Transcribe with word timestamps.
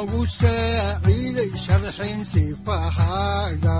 udanogu 0.00 0.24
saaciiday 0.38 1.50
sharxin 1.64 2.20
sifahaaga 2.30 3.78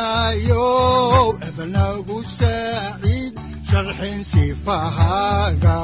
kutubtiisinayow 0.00 1.26
ebanagu 1.48 2.18
saaciid 2.38 3.34
sharxin 3.70 4.18
sifahaaga 4.30 5.76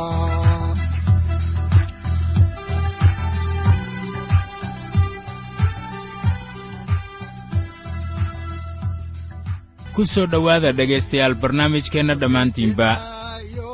ku 9.96 10.04
soo 10.06 10.26
dhowaada 10.26 10.72
dhegaystayaal 10.72 11.34
barnaamijkeenna 11.42 12.14
dhammaantiinba. 12.14 12.88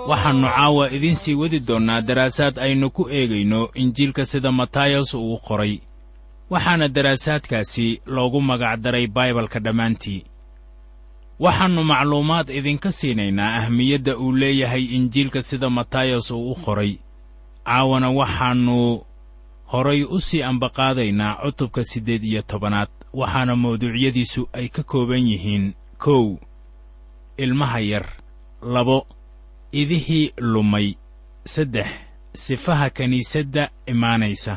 Waxaannu 0.08 0.48
caawa 0.56 0.90
idiin 0.96 1.14
sii 1.22 1.34
wadi 1.34 1.58
doonnaa 1.68 2.00
daraasaad 2.08 2.58
aynu 2.58 2.90
ku 2.90 3.02
eegayno 3.10 3.70
injiilka 3.74 4.24
sida 4.24 4.52
matayos 4.52 5.14
uu 5.14 5.38
qoray. 5.46 5.74
Waxaana 6.50 6.88
daraasaadkaasi 6.88 7.86
loogu 8.06 8.40
magacdaray 8.40 9.06
baibalka 9.06 9.58
dhammaantii. 9.60 10.24
Waxaannu 11.40 11.84
macluumaad 11.84 12.48
idinka 12.50 12.92
siinaynaa 12.92 13.56
ahmiyadda 13.60 14.16
uu 14.18 14.32
leeyahay 14.32 14.84
injiilka 14.84 15.42
sida 15.42 15.70
matayos 15.70 16.30
uu 16.30 16.50
u 16.52 16.54
qoray. 16.54 16.98
Caawana 17.66 18.10
waxaannu 18.10 19.02
horay 19.72 20.02
u 20.04 20.20
sii 20.20 20.42
ambaqaadaynaa 20.42 21.34
cutubka 21.42 21.84
siddeed 21.84 22.24
iyo 22.24 22.42
tobanaad 22.42 22.88
waxaana 23.14 23.56
mawduucyadiisu 23.56 24.48
ay 24.52 24.68
ka 24.68 24.82
kooban 24.82 25.26
yihiin 25.28 25.72
kow 26.04 26.26
ilmaha 27.38 27.80
yar 27.80 28.06
labo 28.74 28.98
idihii 29.72 30.34
lumay 30.52 30.88
saddex 31.54 31.86
sifaha 32.34 32.90
kiniisadda 32.90 33.70
imaanaysa 33.86 34.54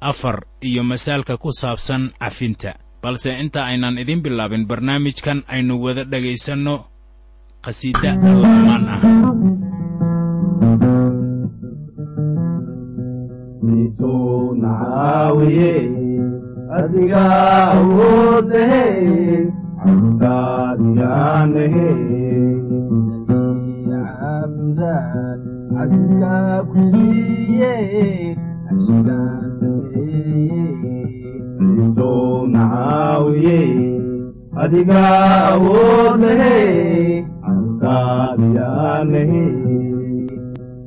afar 0.00 0.44
iyo 0.60 0.84
masaalka 0.84 1.36
ku 1.36 1.48
saabsan 1.52 2.12
cafinta. 2.20 2.76
Balse 3.02 3.30
inta 3.38 3.64
aynan 3.70 3.98
idiin 4.02 4.22
bilaabin 4.24 4.66
barnaamijkan 4.66 5.44
aynu 5.48 5.74
wada 5.84 6.04
dhegaysanno 6.10 6.74
qhasiida 7.64 8.10
alla'ammaan 8.18 8.84
ah 8.94 9.00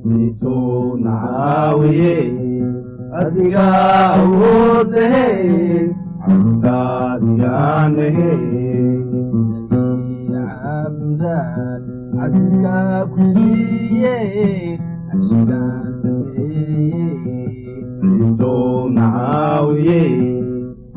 nisoo 0.06 0.98
nacaawiye 1.06 2.14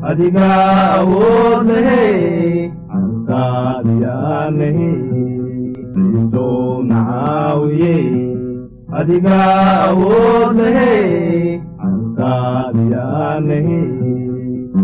adiga 0.09 0.47
awood 0.97 1.67
lehe 1.69 2.01
ankaadiyaanahe 2.97 4.89
cabdaan 11.79 13.49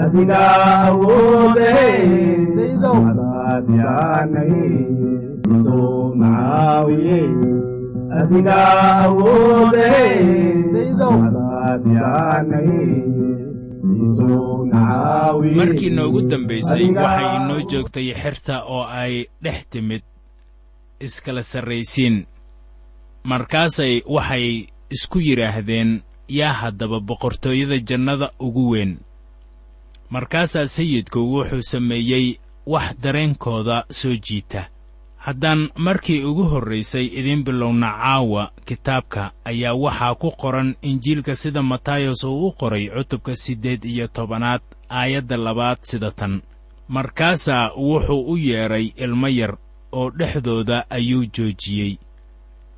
adiga 0.00 0.40
awood 0.84 1.56
lehe 1.60 1.94
ankaadiyaanahe 2.92 4.64
nisoo 5.46 6.14
nacaawiye 6.18 7.20
adiga 8.20 8.58
awood 9.04 9.72
lehe 9.76 10.06
ankaadiyaanahe 11.10 12.80
markii 15.58 15.90
noogu 15.90 16.20
dambaysay 16.30 16.84
waxay 17.02 17.28
inoo 17.36 17.60
joogtay 17.70 18.08
xerta 18.22 18.54
oo 18.64 18.84
ay 18.84 19.26
dhex 19.42 19.60
timid 19.70 20.02
iskala 21.00 21.42
sarraysiin. 21.42 22.26
Markaasay 23.24 24.02
waxay 24.06 24.66
isku 24.90 25.18
yidhaahdeen 25.20 26.02
yaa 26.28 26.52
haddaba 26.52 27.00
boqortooyada 27.00 27.78
jannada 27.88 28.30
ugu 28.40 28.70
weyn. 28.72 28.98
Markaasaa 30.10 30.66
sayidku 30.66 31.18
wuxuu 31.32 31.62
sameeyey 31.62 32.26
wax 32.66 32.94
dareenkooda 33.02 33.84
soo 33.90 34.16
jiita 34.26 34.64
haddaan 35.26 35.68
markii 35.86 36.24
ugu 36.24 36.44
horraysay 36.52 37.06
idiin 37.18 37.44
bilowna 37.44 37.88
caawa 38.02 38.52
kitaabka 38.68 39.22
ayaa 39.44 39.74
waxaa 39.84 40.14
ku 40.14 40.30
qoran 40.42 40.70
injiilka 40.82 41.34
sida 41.36 41.62
matayos 41.62 42.24
uu 42.24 42.46
u 42.48 42.52
qoray 42.60 42.88
cutubka 42.88 43.36
siddeed 43.36 43.84
iyo 43.84 44.06
tobanaad 44.08 44.62
aayadda 44.88 45.36
labaad 45.36 45.78
sida 45.82 46.10
tan. 46.10 46.42
Markaasaa 46.88 47.72
wuxuu 47.76 48.22
u 48.32 48.36
yeedhay 48.36 48.86
ilmo 48.96 49.28
yar 49.28 49.54
oo 49.92 50.10
dhexdooda 50.10 50.90
ayuu 50.90 51.24
joojiyey. 51.34 51.92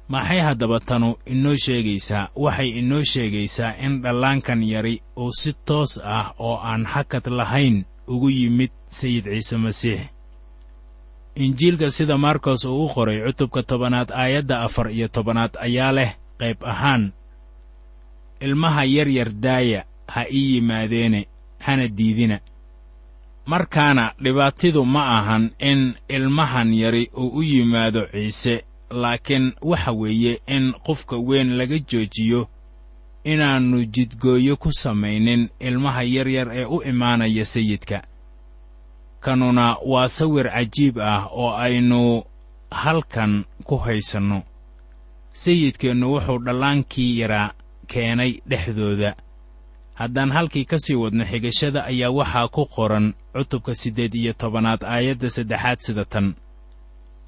Maxay 0.08 0.40
haddaba 0.40 0.80
tanu 0.80 1.16
inoo 1.26 1.56
sheegaysaa? 1.56 2.28
Waxay 2.36 2.68
inoo 2.80 3.02
sheegaysaa 3.02 3.74
in 3.86 4.02
dhallaankan 4.02 4.62
yari 4.62 5.00
uu 5.16 5.32
si 5.32 5.52
toos 5.64 6.00
ah 6.04 6.34
oo 6.38 6.56
aan 6.70 6.84
hakad 6.84 7.26
lahayn 7.38 7.84
ugu 8.08 8.30
yimid 8.30 8.70
sayid 8.90 9.24
ciise 9.24 9.56
masiix 9.56 10.00
injiilka 11.34 11.90
sida 11.90 12.18
markos 12.18 12.64
uu 12.64 12.84
u 12.84 12.88
qoray 12.88 13.20
cutubka 13.26 13.62
tobanaad 13.62 14.10
aayadda 14.12 14.60
afar 14.62 14.90
iyo 14.92 15.08
tobanaad 15.08 15.56
ayaa 15.60 15.92
leh 15.92 16.10
qayb 16.38 16.64
ahaan. 16.64 17.12
Ilmaha 18.40 18.84
yaryar 18.84 19.30
daaya 19.30 19.84
ha 20.06 20.26
ii 20.32 20.54
yimaadeene 20.54 21.26
hana 21.58 21.88
diidina. 21.88 22.40
Markaana 23.46 24.14
dhibaatidu 24.22 24.84
ma 24.84 25.18
ahan 25.18 25.50
in 25.58 25.94
ilmahan 26.08 26.74
yari 26.74 27.10
uu 27.16 27.28
u 27.38 27.42
yimaado 27.42 28.06
ciise 28.06 28.64
laakiin 28.90 29.52
waxa 29.62 29.92
weeye 29.92 30.40
in 30.46 30.72
qofka 30.72 31.16
weyn 31.16 31.56
laga 31.58 31.78
joojiyo 31.78 32.48
inaannu 33.24 33.84
jidgooyo 33.84 34.56
ku 34.56 34.72
samaynin 34.72 35.48
ilmaha 35.60 36.02
yaryar 36.02 36.48
ee 36.52 36.64
u 36.64 36.82
imaanaya 36.82 37.44
sayidka 37.44 38.02
kanuna 39.24 39.76
waa 39.92 40.08
sawir 40.08 40.46
cajiib 40.54 40.96
ah 40.98 41.26
oo 41.30 41.50
aynu 41.64 42.00
halkan 42.82 43.44
ku 43.68 43.76
haysanno. 43.84 44.42
Sayidkeennu 45.32 46.06
wuxuu 46.14 46.38
dhallaankii 46.44 47.18
yaraa 47.20 47.54
keenay 47.90 48.32
dhexdooda. 48.50 49.10
Haddaan 49.94 50.30
halkii 50.36 50.64
ka 50.70 50.78
sii 50.78 50.94
wadno 51.02 51.24
xigashada 51.30 51.84
ayaa 51.90 52.10
waxaa 52.18 52.48
ku 52.48 52.62
qoran 52.74 53.06
cutubka 53.34 53.74
siddeed 53.74 54.14
iyo 54.14 54.32
tobanaad 54.32 54.82
aayadda 54.84 55.30
saddexaad 55.30 55.78
sida 55.86 56.04
tan. 56.04 56.34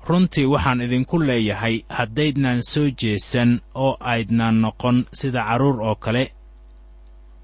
Runtii 0.09 0.45
waxaan 0.53 0.81
idinku 0.87 1.19
leeyahay 1.29 1.77
haddaydnaan 1.89 2.63
soo 2.63 2.89
jeesan 3.01 3.61
oo 3.75 3.97
aydnaan 4.01 4.57
noqon 4.65 5.05
sida 5.13 5.41
carruur 5.49 5.81
oo 5.89 5.95
kale 5.95 6.25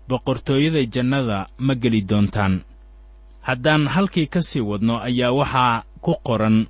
boqortooyada 0.08 0.82
jannada 0.94 1.38
ma 1.58 1.74
geli 1.82 2.00
doontaan 2.10 2.54
haddaan 3.40 3.88
halkii 3.88 4.26
ka 4.26 4.42
sii 4.42 4.60
wadno 4.70 4.94
ayaa 5.08 5.32
waxaa 5.32 5.82
ku 6.04 6.14
qoran 6.26 6.66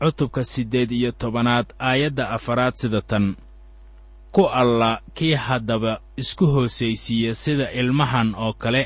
cutubka 0.00 0.44
siddeed 0.44 0.90
iyo 0.90 1.12
tobanaad 1.12 1.66
aayadda 1.78 2.30
afaraad 2.30 2.74
sida 2.74 3.00
tan. 3.02 3.36
Ku 4.32 4.44
alla 4.60 5.00
kii 5.14 5.34
haddaba 5.34 6.00
isku 6.16 6.46
hoosaysiiya 6.46 7.34
sida 7.34 7.70
ilmahan 7.72 8.34
oo 8.34 8.52
kale 8.52 8.82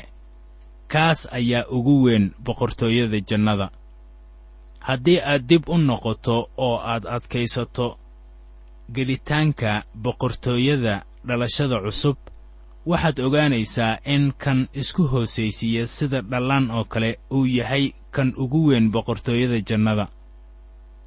kaas 0.87 1.27
ayaa 1.31 1.65
ugu 1.69 2.03
weyn 2.03 2.31
boqortooyada 2.45 3.19
jannada. 3.29 3.67
Haddii 4.79 5.19
aad 5.21 5.43
dib 5.49 5.69
u 5.69 5.77
noqoto 5.77 6.49
oo 6.57 6.77
aad 6.91 7.05
adkaysato 7.15 7.97
gelitaanka 8.93 9.83
boqortooyada 10.03 11.03
dhalashada 11.27 11.77
cusub 11.85 12.17
waxaad 12.85 13.19
ogaanaysaa 13.19 13.97
in 14.05 14.33
kan 14.37 14.67
isku 14.73 15.03
hoosaysiiya 15.11 15.87
sida 15.87 16.21
dhallaan 16.21 16.71
oo 16.71 16.83
kale 16.85 17.19
uu 17.31 17.45
yahay 17.45 17.91
kan 18.11 18.33
ugu 18.37 18.67
weyn 18.67 18.91
boqortooyada 18.91 19.59
jannada. 19.69 20.07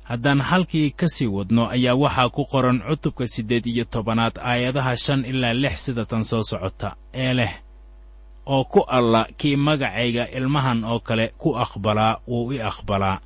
Haddaan 0.05 0.41
halkii 0.41 0.91
ka 0.91 1.09
sii 1.09 1.27
wadno 1.27 1.67
ayaa 1.69 1.95
waxaa 1.95 2.29
ku 2.29 2.45
qoran 2.45 2.83
cutubka 2.89 3.27
siddeed 3.27 3.67
iyo 3.67 3.85
tobanaad 3.85 4.39
aayadaha 4.39 4.97
shan 4.97 5.25
ilaa 5.25 5.53
lix 5.55 5.85
sida 5.85 6.05
tan 6.05 6.25
soo 6.25 6.43
socota 6.43 6.97
ee 7.15 7.35
leh 7.35 7.53
oo 8.47 8.65
ku 8.65 8.81
alla 8.81 9.27
kii 9.39 9.57
magacayga 9.57 10.29
ilmahan 10.37 10.85
oo 10.85 11.01
kale 11.01 11.33
ku 11.39 11.57
aqbalaa 11.57 12.21
wuu 12.29 12.53
i 12.53 12.63
aqbalaa. 12.63 13.21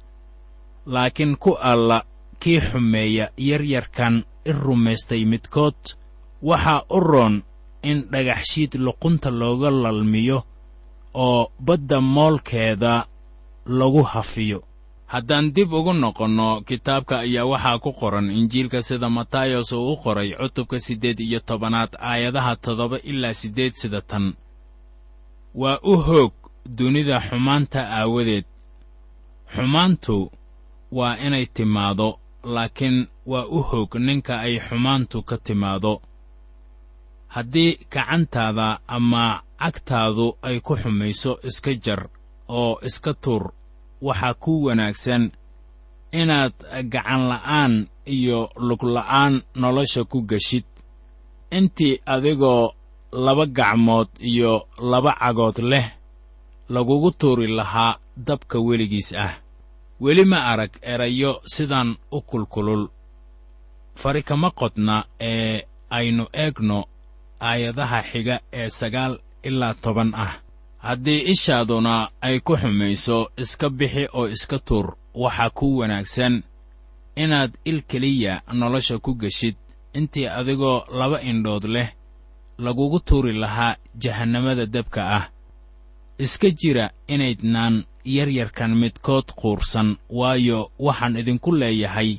Laakiin 0.87 1.37
ku 1.37 1.53
alla 1.55 2.05
kii 2.41 2.61
xumeeya 2.61 3.31
yaryarkan 3.37 4.25
i 4.45 4.53
rumaystay 4.53 5.25
midkood 5.25 5.81
waxaa 6.43 6.83
u 6.91 7.01
roon 7.01 7.43
in 7.83 8.03
dhagaxshiid 8.13 8.75
luqunta 8.75 9.31
looga 9.31 9.71
lalmiyo 9.71 10.43
oo 11.15 11.51
badda 11.61 12.01
moolkeeda 12.01 13.07
lagu 13.67 14.03
hafiyo. 14.03 14.63
Haddaan 15.07 15.53
dib 15.55 15.73
ugu 15.73 15.93
noqonno 15.93 16.61
kitaabka 16.69 17.19
ayaa 17.19 17.45
waxaa 17.45 17.79
ku 17.79 17.93
qoran 17.93 18.31
injiilka 18.31 18.83
sida 18.83 19.09
matayos 19.11 19.73
uu 19.73 19.93
u 19.93 19.97
qoray 19.97 20.31
cutubka 20.37 20.81
siddeed 20.81 21.21
iyo 21.21 21.41
tobanaad 21.41 21.97
aayadaha 22.01 22.57
toddoba 22.57 22.99
ilaa 23.11 23.35
siddeed 23.35 23.73
sida 23.75 24.01
tan. 24.01 24.35
Waa 25.55 25.79
u 25.83 25.97
hoog 25.97 26.33
dunida 26.79 27.21
xumaanta 27.21 27.81
aawadeed. 27.99 28.45
Xumaantu 29.55 30.31
waa 30.93 31.17
inay 31.17 31.47
timaado 31.47 32.19
laakiin 32.45 33.07
waa 33.27 33.47
u 33.47 33.63
hoog 33.63 33.95
ninka 34.07 34.41
ay 34.41 34.61
xumaantu 34.67 35.23
ka 35.23 35.37
timaado 35.47 36.01
haddii 37.35 37.79
gacantaada 37.93 38.81
ama 38.87 39.43
cagtaadu 39.59 40.27
ay 40.43 40.61
ku 40.61 40.73
xumayso 40.81 41.33
iska 41.49 41.73
jar 41.85 42.09
oo 42.49 42.79
iska 42.89 43.13
tuur 43.23 43.45
waxaa 44.07 44.35
ku 44.43 44.53
wanaagsan 44.67 45.25
inaad 46.21 46.55
gacanla'aan 46.93 47.75
iyo 48.07 48.49
lugla'aan 48.57 49.35
nolosha 49.61 50.05
ku 50.05 50.23
geshid. 50.31 50.65
Intii 51.51 52.01
adigoo 52.07 52.73
laba 53.13 53.47
gacmood 53.47 54.09
iyo 54.21 54.69
laba 54.91 55.13
cagood 55.21 55.59
leh 55.71 55.87
lagugu 56.69 57.11
tuuri 57.11 57.47
lahaa 57.59 57.99
dabka 58.17 58.59
weligiis 58.61 59.13
ah. 59.13 59.35
Weli 60.01 60.25
ma 60.25 60.39
arag 60.53 60.73
erayo 60.83 61.41
sidan 61.45 61.97
u 62.11 62.21
kulkulul. 62.23 62.89
Fari 63.95 64.23
kama 64.23 64.51
qodna 64.51 65.05
ee 65.21 65.63
aynu 65.91 66.25
eegno 66.33 66.85
aayadaha 67.41 68.03
xiga 68.03 68.41
ee 68.53 68.69
sagaal 68.69 69.19
ilaa 69.43 69.75
toban 69.75 70.13
ah. 70.15 70.35
Haddii 70.79 71.21
ishaaduna 71.33 72.11
ay 72.21 72.41
ku 72.41 72.57
xumayso 72.57 73.31
iska 73.37 73.71
bixi 73.71 74.07
oo 74.13 74.29
iska 74.29 74.59
tuur. 74.59 74.97
Waxaa 75.15 75.51
ku 75.51 75.79
wanaagsan 75.79 76.43
inaad 77.17 77.53
il 77.65 77.83
keliya 77.83 78.43
nolosha 78.53 78.99
ku 78.99 79.15
geshid. 79.15 79.57
Intii 79.95 80.27
adigoo 80.29 80.85
laba 80.99 81.21
indhood 81.23 81.65
leh 81.65 81.89
lagugu 82.59 83.01
tuuri 83.01 83.33
lahaa 83.33 83.77
jahannamada 83.95 84.67
dabka 84.67 85.03
ah. 85.17 85.25
Iska 86.19 86.51
jira 86.51 86.91
inaydnaan 87.09 87.85
yaryarkan 88.05 88.75
midkood 88.75 89.27
quursan 89.41 89.97
waayo 90.11 90.71
waxaan 90.79 91.17
idinku 91.17 91.53
leeyahay 91.53 92.19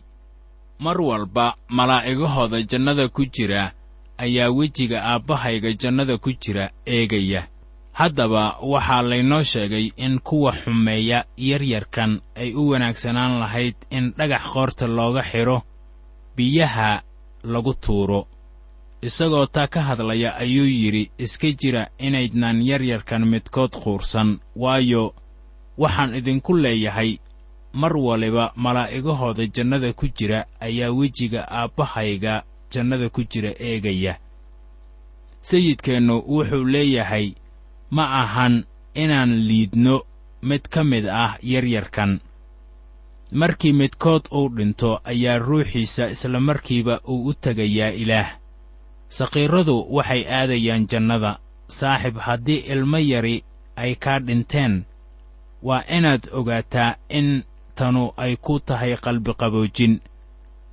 mar 0.80 1.02
walba 1.02 1.56
malaa'igahooda 1.70 2.62
jannada 2.64 3.08
ku 3.08 3.26
jira 3.26 3.72
ayaa 4.26 4.50
wejiga 4.58 4.98
aabbahayga 5.12 5.74
jannada 5.82 6.18
ku 6.18 6.30
jira 6.42 6.66
eegaya. 6.86 7.42
Haddaba 8.00 8.44
waxaa 8.72 9.02
laynoo 9.10 9.44
sheegay 9.44 9.92
in 9.98 10.20
kuwa 10.20 10.52
xumeeya 10.62 11.20
yaryarkan 11.38 12.12
ay 12.36 12.54
u 12.56 12.70
wanaagsanaan 12.70 13.40
lahayd 13.40 13.76
in 13.90 14.14
dhagax 14.18 14.44
qoorta 14.54 14.88
looga 14.88 15.24
xidho 15.32 15.58
biyaha 16.36 17.02
lagu 17.44 17.74
tuuro. 17.74 18.28
Isagoo 19.02 19.46
taa 19.46 19.68
ka 19.68 19.82
hadlaya 19.82 20.36
ayuu 20.36 20.68
yidhi 20.68 21.12
iska 21.18 21.52
jira 21.52 21.88
inaydnaan 21.98 22.62
yaryarkan 22.62 23.24
midkood 23.32 23.72
quursan 23.84 24.40
waayo 24.56 25.14
waxaan 25.78 26.16
idinku 26.20 26.54
leeyahay 26.58 27.18
mar 27.74 27.94
waliba 27.98 28.52
malaa'igahooda 28.56 29.46
jannada 29.56 29.94
ku 29.94 30.08
jira 30.18 30.46
ayaa 30.60 30.92
wejiga 30.92 31.48
aabbahayga 31.52 32.44
jannada 32.72 33.10
ku 33.10 33.22
jira 33.32 33.52
eegaya. 33.60 34.14
Sayidkeennu 35.42 36.16
wuxuu 36.28 36.66
leeyahay 36.74 37.34
ma 37.96 38.04
ahan 38.22 38.66
inaan 38.94 39.32
liidno 39.48 39.96
mid 40.42 40.64
ka 40.74 40.84
mid 40.84 41.06
ah 41.08 41.38
yaryarkan. 41.42 42.20
Markii 43.32 43.74
midkood 43.74 44.24
uu 44.32 44.50
dhinto 44.50 45.00
ayaa 45.04 45.40
ruuxiisa 45.40 46.10
isla 46.10 46.40
markiiba 46.40 47.02
uu 47.08 47.26
u 47.30 47.34
tegayaa 47.34 47.92
ilaah. 48.02 48.30
Saqiirradu 49.10 49.76
waxay 49.96 50.24
aadayaan 50.28 50.88
jannada. 50.92 51.40
Saaxib 51.68 52.18
haddii 52.18 52.66
ilmo 52.74 52.98
yari 52.98 53.44
ay 53.76 53.96
kaa 53.96 54.20
dhinteen 54.20 54.84
waa 55.64 55.84
inaad 55.98 56.24
ogaataa 56.32 56.96
in 57.10 57.44
tanu 57.76 58.12
ay 58.18 58.36
ku 58.36 58.60
tahay 58.60 58.98
qalbiqaboojin 58.98 59.94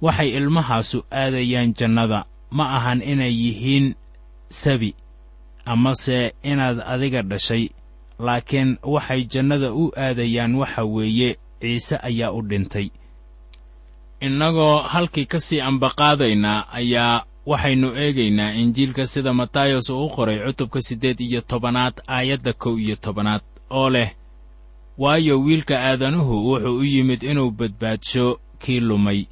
waxay 0.03 0.31
ilmahaasu 0.39 1.05
aadayaan 1.11 1.75
jannada. 1.75 2.25
Ma 2.51 2.65
ahan 2.77 3.03
inay 3.03 3.35
yihiin 3.43 3.95
sabi 4.49 4.95
amase 5.65 6.35
inaad 6.43 6.79
adiga 6.87 7.23
dhashay. 7.23 7.69
Laakiin 8.19 8.79
waxay 8.83 9.25
jannada 9.25 9.73
u 9.73 9.93
aadayaan 9.97 10.55
waxa 10.55 10.85
weeye 10.85 11.37
ciise 11.61 11.97
ayaa 12.03 12.33
u 12.33 12.43
dhintay. 12.43 12.89
Innagoo 14.21 14.79
halkii 14.83 15.27
ka 15.27 15.41
sii 15.41 15.61
ambaqaadaynaa 15.61 16.67
ayaa 16.73 17.25
waxaynu 17.47 17.89
eegaynaa 17.97 18.53
injiilka 18.53 19.07
sida 19.07 19.33
matayos 19.35 19.91
uu 19.91 20.07
u 20.07 20.09
qoray 20.09 20.39
cutubka 20.47 20.81
siddeed 20.83 21.21
iyo 21.21 21.41
tobanaad 21.41 21.95
aayadda 22.09 22.53
kow 22.53 22.79
iyo 22.79 22.97
tobanaad 22.97 23.43
oo 23.71 23.91
leh 23.91 24.11
waayo 24.99 25.41
wiilka 25.41 25.75
aadanuhu 25.81 26.35
wuxuu 26.51 26.77
u 26.79 26.85
yimid 26.85 27.23
inuu 27.23 27.51
badbaadsho 27.51 28.41
kii 28.59 28.81
lumay 28.81 29.27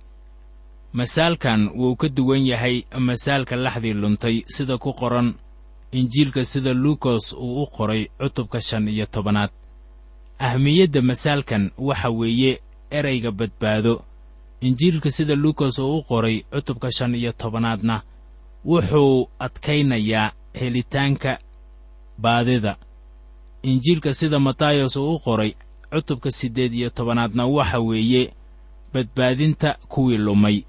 masaalkan 0.94 1.70
wuu 1.74 1.96
ka 1.96 2.08
duwan 2.08 2.46
yahay 2.46 2.76
masaalka 2.98 3.56
laxdii 3.56 3.94
luntay 4.02 4.36
sida 4.46 4.78
ku 4.78 4.92
qoran 4.94 5.34
injiilka 5.92 6.44
sida 6.44 6.72
luukos 6.74 7.32
uu 7.32 7.62
u 7.62 7.66
qoray 7.66 8.02
cutubka 8.20 8.60
shan 8.60 8.88
iyo 8.88 9.06
tobanaad. 9.06 9.50
Ahmiyadda 10.38 11.02
masaalkan 11.02 11.70
waxa 11.78 12.10
weeye 12.10 12.60
erayga 12.90 13.30
badbaado. 13.32 14.04
Injiilka 14.60 15.10
sida 15.10 15.34
luukos 15.34 15.78
uu 15.78 15.98
u 15.98 16.02
qoray 16.02 16.36
cutubka 16.52 16.88
shan 16.96 17.14
iyo 17.14 17.32
tobanaadna 17.32 18.02
wuxuu 18.64 19.28
adkaynayaa 19.38 20.32
helitaanka 20.54 21.38
baadida. 22.18 22.76
Injiilka 23.62 24.14
sida 24.14 24.38
matayos 24.38 24.96
uu 24.96 25.14
u 25.14 25.18
qoray 25.18 25.52
cutubka 25.92 26.30
siddeed 26.30 26.74
iyo 26.74 26.90
tobanaadna 26.90 27.46
waxa 27.46 27.78
weeye 27.80 28.32
badbaadinta 28.92 29.76
kuwii 29.88 30.18
lumay 30.18 30.62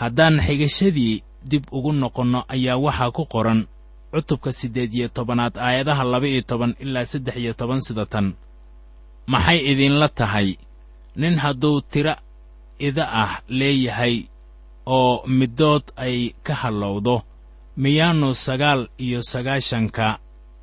haddaan 0.00 0.36
xigashadii 0.46 1.14
dib 1.50 1.64
ugu 1.76 1.90
noqonno 2.02 2.40
ayaa 2.54 2.76
waxaa 2.84 3.10
ku 3.16 3.22
qoran 3.32 3.60
cutubka 4.12 4.50
siddeed 4.58 4.92
iyo 4.98 5.08
tobanaad 5.16 5.54
aayadaha 5.66 6.02
laba 6.12 6.26
iyo 6.32 6.42
toban 6.50 6.72
ilaa 6.84 7.04
saddex 7.12 7.36
iyo 7.42 7.52
toban 7.60 7.80
sida 7.86 8.04
tan. 8.12 8.26
Maxay 9.32 9.58
idinla 9.70 10.08
tahay? 10.18 10.48
Nin 11.20 11.34
hadduu 11.42 11.80
tiro 11.92 12.14
ida 12.86 13.04
ah 13.22 13.32
leeyahay 13.58 14.16
oo 14.96 15.12
middood 15.38 15.82
ay 16.04 16.16
ka 16.46 16.54
hallowdo 16.62 17.16
miyaannu 17.82 18.28
sagaal 18.46 18.80
iyo 19.04 19.20
sagaashanka 19.32 20.06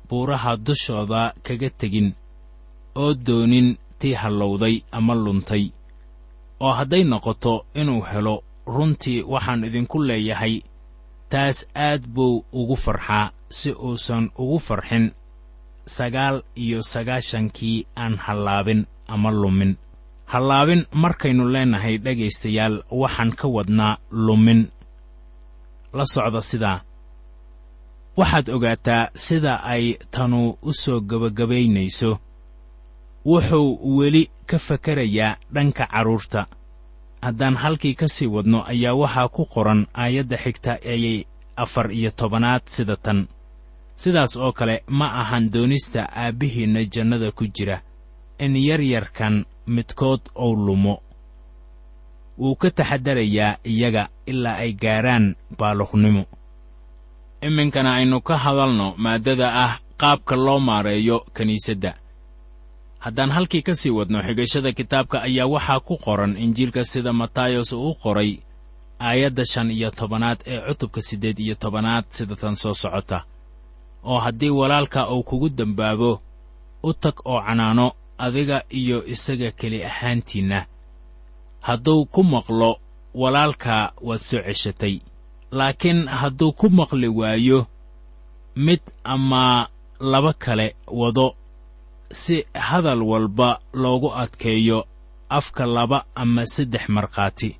buuraha 0.08 0.52
dushooda 0.66 1.22
kaga 1.46 1.70
tegin 1.80 2.08
oo 3.02 3.12
doonin 3.26 3.68
tii 4.00 4.14
hallowday 4.22 4.76
ama 4.96 5.14
luntay 5.24 5.64
oo 6.64 6.72
hadday 6.78 7.04
noqoto 7.12 7.52
inuu 7.80 8.02
helo 8.10 8.36
runtii 8.66 9.22
waxaan 9.22 9.64
idinku 9.64 9.98
leeyahay 10.02 10.60
taas 11.28 11.66
aad 11.74 12.06
buu 12.06 12.44
ugu 12.52 12.76
farxaa 12.76 13.30
si 13.48 13.72
uusan 13.72 14.30
ugu 14.38 14.58
farxin. 14.58 15.12
Sagaal 15.86 16.42
iyo 16.56 16.82
sagaashankii 16.82 17.86
aan 17.96 18.16
hallaabin 18.16 18.86
ama 19.08 19.30
lumin. 19.32 19.76
Hallaabin 20.26 20.86
markaynu 20.92 21.44
leennahay 21.52 21.98
dhegaystayaal 22.04 22.82
waxaan 22.90 23.32
ka 23.36 23.48
wadnaa 23.48 23.98
lumin. 24.10 24.70
La 25.92 26.04
socda 26.06 26.40
sidaa. 26.42 26.80
Waxaad 28.16 28.48
ogaataa 28.48 29.08
sida 29.14 29.54
ay 29.62 29.94
tanu 30.10 30.56
u 30.62 30.72
soo 30.72 31.00
gebagabaynayso 31.00 32.18
wuxuu 33.26 33.96
weli 33.98 34.30
ka 34.46 34.58
fakerayaa 34.58 35.36
dhanka 35.54 35.86
carruurta 35.92 36.46
haddaan 37.24 37.56
halkii 37.62 37.94
ka 38.00 38.08
sii 38.08 38.26
wadno 38.34 38.58
ayaa 38.72 38.94
waxaa 39.02 39.28
ku 39.28 39.42
qoran 39.54 39.86
aayadda 40.02 40.36
xigta 40.44 40.72
ee 40.94 41.24
afar 41.56 41.86
iyo 41.92 42.10
tobanaad 42.10 42.62
sida 42.66 42.96
tan. 42.96 43.20
Sidaas 43.96 44.36
oo 44.36 44.52
kale 44.52 44.76
ma 44.98 45.06
ahan 45.20 45.44
doonista 45.52 46.00
aabbihiinna 46.22 46.80
jannada 46.94 47.30
ku 47.32 47.44
jira. 47.46 47.78
In 48.38 48.56
yaryarkan 48.56 49.44
midkood 49.66 50.20
ou 50.34 50.56
lumo. 50.66 50.96
Wuu 52.38 52.56
ka 52.56 52.70
taxaddarayaa 52.70 53.58
iyaga 53.64 54.08
ilaa 54.26 54.56
ay 54.64 54.72
gaaraan 54.82 55.36
baaluqnimo 55.58 56.24
iminkana 57.46 57.90
aynu 57.98 58.20
ka 58.20 58.34
hadalno 58.44 58.94
maaddada 59.04 59.46
ah 59.64 59.72
qaabka 60.00 60.36
loo 60.36 60.58
maareeyo 60.68 61.16
kiniisadda 61.36 61.90
haddaan 63.04 63.30
halkii 63.36 63.62
ka 63.66 63.74
sii 63.80 63.90
wadno 63.98 64.18
xigashada 64.26 64.70
kitaabka 64.78 65.16
ayaa 65.28 65.46
waxaa 65.54 65.80
ku 65.86 65.94
qoran 66.04 66.32
injiilka 66.44 66.82
sida 66.92 67.12
matayos 67.20 67.70
uu 67.72 67.94
qoray 68.02 68.32
aayadda 69.08 69.44
shan 69.52 69.68
iyo 69.70 69.90
tobanaad 69.98 70.38
ee 70.52 70.60
cutubka 70.68 71.00
siddeed 71.08 71.38
iyo 71.44 71.54
tobanaad 71.62 72.04
sida 72.16 72.34
tan 72.40 72.56
soo 72.62 72.74
socota 72.82 73.18
oo 74.10 74.18
haddii 74.24 74.50
walaalka 74.60 75.00
uu 75.14 75.22
kugu 75.28 75.48
dembaabo 75.58 76.10
u 76.82 76.92
tag 77.02 77.16
oo 77.24 77.40
canaano 77.46 77.86
adiga 78.18 78.58
iyo 78.80 79.06
isaga 79.06 79.50
keli 79.50 79.84
ahaantiinna. 79.84 80.66
Hadduu 81.66 82.04
ku 82.04 82.20
maqlo 82.32 82.70
walaalkaa 83.14 83.92
waad 84.06 84.20
soo 84.20 84.42
ceshatay. 84.46 84.94
Laakiin 85.50 86.00
hadduu 86.08 86.52
ku 86.52 86.66
maqli 86.78 87.08
waayo 87.08 87.66
mid 88.56 88.80
ama 89.04 89.68
laba 90.00 90.32
kale 90.32 90.76
wado 91.00 91.26
si 92.14 92.36
hadal 92.68 93.02
walba 93.10 93.48
loogu 93.82 94.08
adkeeyo 94.22 94.78
afka 95.38 95.66
laba 95.76 95.98
ama 96.14 96.42
saddex 96.54 96.84
markhaati 96.96 97.50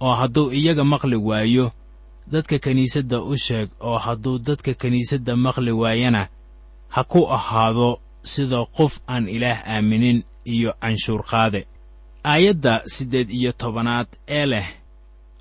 oo 0.00 0.14
hadduu 0.20 0.52
iyaga 0.58 0.84
maqli 0.92 1.16
waayo 1.28 1.66
dadka 2.32 2.56
kiniisadda 2.64 3.18
u 3.22 3.36
sheeg 3.44 3.68
oo 3.88 3.98
hadduu 4.04 4.38
dadka 4.46 4.72
kiniisadda 4.80 5.32
maqli 5.44 5.72
waayana 5.82 6.22
ha 6.94 7.00
ku 7.12 7.20
ahaado 7.36 7.88
sida 8.32 8.64
qof 8.76 8.92
aan 9.12 9.28
ilaah 9.28 9.58
aaminin 9.74 10.18
iyo 10.54 10.70
canshuur 10.80 11.22
qaade. 11.30 11.60
Aayadda 12.24 12.82
siddeed 12.94 13.30
iyo 13.30 13.52
tobanaad 13.52 14.06
ee 14.28 14.46
leh 14.46 14.68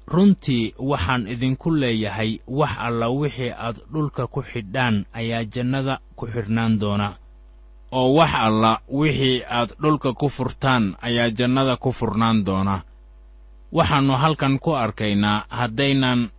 runtii 0.08 0.74
waxaan 0.80 1.28
idinku 1.28 1.72
leeyahay 1.82 2.32
wax 2.48 2.72
alla 2.80 3.10
wixii 3.10 3.50
aad 3.66 3.78
dhulka 3.94 4.28
ku 4.28 4.42
xidhaan 4.52 5.06
ayaa 5.14 5.44
jannada 5.54 6.00
ku 6.16 6.28
xidhnaan 6.34 6.80
doona 6.80 7.08
oo 7.92 8.14
wax 8.18 8.32
alla 8.46 8.80
wixii 8.90 9.44
aad 9.50 9.70
dhulka 9.82 10.14
ku 10.14 10.30
furtaan 10.30 10.96
ayaa 11.02 11.30
jannada 11.30 11.76
ku 11.78 11.92
furnaan 11.92 12.44
doona. 12.46 12.82
Waxaannu 13.72 14.14
halkan 14.24 14.60
ku 14.60 14.72
arkaynaa 14.76 15.46
haddaynan 15.50 16.30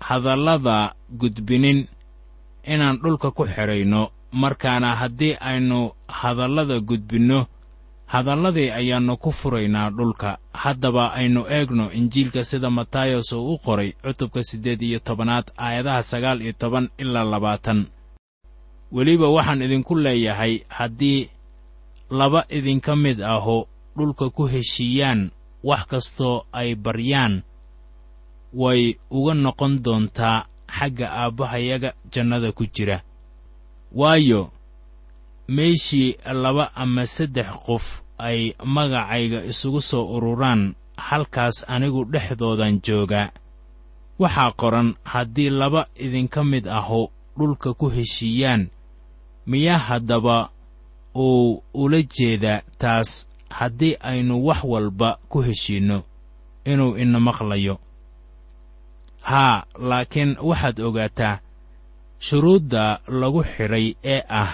hadallada 0.00 0.94
gudbinin 1.20 1.88
inaan 2.64 2.96
dhulka 3.02 3.30
ku 3.30 3.44
xidhayno 3.44 4.10
markaana 4.32 4.94
haddii 4.96 5.36
aynu 5.40 5.92
hadallada 6.08 6.80
gudbinno 6.80 7.46
hadalladii 8.06 8.70
ayaannu 8.70 9.16
ku 9.16 9.30
furaynaa 9.32 9.90
dhulka. 9.90 10.38
Haddaba 10.52 11.12
aynu 11.12 11.44
eegno 11.48 11.90
injiilka 11.92 12.44
sida 12.44 12.70
matayos 12.70 13.32
uu 13.32 13.54
u 13.54 13.58
qoray 13.58 13.92
cutubka 14.04 14.42
siddeed 14.42 14.82
iyo 14.82 14.98
tobanaad 14.98 15.44
aayadaha 15.56 16.02
sagaal 16.02 16.42
iyo 16.42 16.52
toban 16.52 16.88
ilaa 16.98 17.24
labaatan 17.24 17.86
weliba 18.92 19.28
waxaan 19.28 19.62
idinku 19.62 19.94
leeyahay 20.04 20.54
haddii 20.68 21.28
laba 22.10 22.44
idinka 22.48 22.96
mid 22.96 23.18
ahu 23.22 23.66
dhulka 23.96 24.30
ku 24.30 24.46
heshiiyaan 24.52 25.30
wax 25.64 25.82
kastoo 25.90 26.46
ay 26.52 26.74
baryaan 26.74 27.42
way 28.52 28.96
uga 29.10 29.34
noqon 29.34 29.82
doontaa 29.84 30.46
xagga 30.78 31.06
aabbahayaga 31.20 31.90
jannada 32.12 32.52
ku 32.52 32.64
jira. 32.74 33.02
Waayo 33.92 34.50
meeshii 35.48 36.16
laba 36.42 36.64
ama 36.76 37.06
saddex 37.06 37.50
qof 37.66 38.02
ay 38.18 38.52
magacayga 38.64 39.44
isugu 39.44 39.80
soo 39.80 40.04
ururaan 40.16 40.74
halkaas 40.96 41.64
anigu 41.68 42.04
dhexdoodan 42.04 42.80
joogaa 42.84 43.30
waxaa 44.18 44.52
qoran 44.60 44.88
haddii 45.04 45.50
laba 45.50 45.88
idinka 45.96 46.44
mid 46.44 46.68
ahu 46.68 47.08
dhulka 47.38 47.72
ku 47.74 47.88
heshiiyaan 47.88 48.68
miyaa 49.50 49.78
haddaba 49.88 50.36
uu 51.16 51.62
ula 51.74 52.02
jeedaa 52.14 52.62
taas 52.78 53.10
haddii 53.58 53.96
aynu 54.00 54.34
wax 54.46 54.60
walba 54.64 55.18
ku 55.28 55.38
heshiinno 55.46 55.98
inuu 56.64 56.96
ina 57.02 57.20
maqlayo. 57.20 57.74
Haa 59.20 59.64
laakiin 59.88 60.36
waxaad 60.48 60.80
ogaataa 60.88 61.40
shuruudda 62.18 63.00
lagu 63.20 63.44
xidhay 63.44 63.94
ee 64.04 64.22
ah 64.28 64.52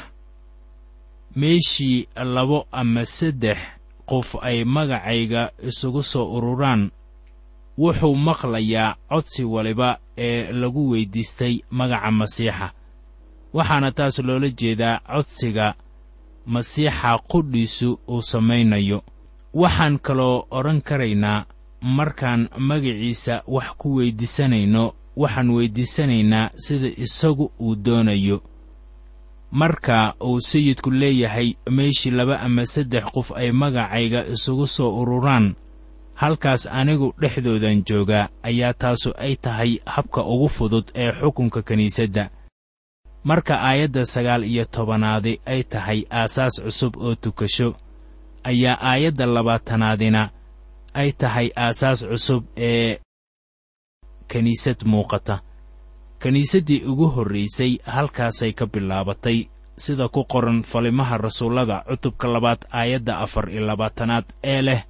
meeshii 1.36 2.08
labo 2.34 2.66
ama 2.72 3.04
saddex 3.04 3.58
qof 4.06 4.28
ay 4.42 4.64
magacayga 4.64 5.42
isugu 5.68 6.02
soo 6.02 6.26
ururaan 6.36 6.90
wuxuu 7.78 8.16
maqlayaa 8.16 8.96
codsi 9.10 9.44
waliba 9.44 9.98
ee 10.16 10.52
lagu 10.52 10.90
weyddiistay 10.90 11.54
magaca 11.70 12.10
masiixa 12.10 12.66
waxaana 13.56 13.90
taas 13.98 14.18
loola 14.26 14.48
jeedaa 14.60 15.00
codsiga 15.12 15.66
masiixa 16.46 17.18
qudhiisu 17.30 17.88
uu 18.08 18.22
samaynayo. 18.22 18.98
Waxaan 19.54 19.98
kaloo 20.06 20.46
odhan 20.50 20.80
karaynaa 20.88 21.46
markaan 21.96 22.48
magaciisa 22.68 23.34
wax 23.54 23.68
ku 23.78 23.88
weyddiisanayno 23.96 24.84
waxaan 25.16 25.50
weyddiisanaynaa 25.56 26.50
sida 26.64 26.88
isagu 27.04 27.52
uu 27.60 27.74
doonayo. 27.84 28.42
Marka 29.50 30.14
uu 30.24 30.40
sayidku 30.40 30.90
leeyahay 30.90 31.54
meeshii 31.70 32.10
laba 32.10 32.40
ama 32.40 32.66
saddex 32.66 33.04
qof 33.14 33.32
ay 33.36 33.50
magacayga 33.52 34.26
isugu 34.34 34.66
soo 34.66 35.00
ururaan 35.00 35.54
halkaas 36.14 36.66
anigu 36.66 37.14
dhexdoodan 37.20 37.82
joogaa 37.86 38.28
ayaa 38.42 38.72
taasu 38.74 39.12
ay 39.18 39.36
tahay 39.36 39.78
habka 39.86 40.22
ugu 40.24 40.48
fudud 40.48 40.84
ee 40.94 41.12
xukunka 41.20 41.62
kiniisadda 41.62 42.30
marka 43.24 43.54
aayadda 43.68 44.04
sagaal 44.06 44.44
iyo 44.44 44.64
tobanaadi 44.64 45.40
ay 45.46 45.62
tahay 45.72 46.00
aasaas 46.10 46.54
cusub 46.64 46.96
oo 46.96 47.14
tukasho 47.14 47.68
ayaa 48.44 48.76
aayadda 48.90 49.26
labaatanaadina 49.26 50.22
ay 50.94 51.12
tahay 51.12 51.48
aasaas 51.56 52.00
cusub 52.10 52.44
ee 52.56 52.98
kiniisad 54.28 54.80
muuqata. 54.84 55.38
Kiniisaddii 56.22 56.84
ugu 56.90 57.06
horraysay 57.14 57.72
halkaasay 57.94 58.52
ka 58.52 58.66
bilaabatay 58.66 59.38
sida 59.78 60.08
ku 60.08 60.24
qoran 60.24 60.62
falimaha 60.62 61.18
rasuullada 61.18 61.84
cutubka 61.88 62.28
labaad 62.28 62.60
aayadda 62.72 63.18
afar 63.18 63.50
iyo 63.50 63.66
labaatanaad 63.66 64.24
ee 64.44 64.62
leh 64.62 64.82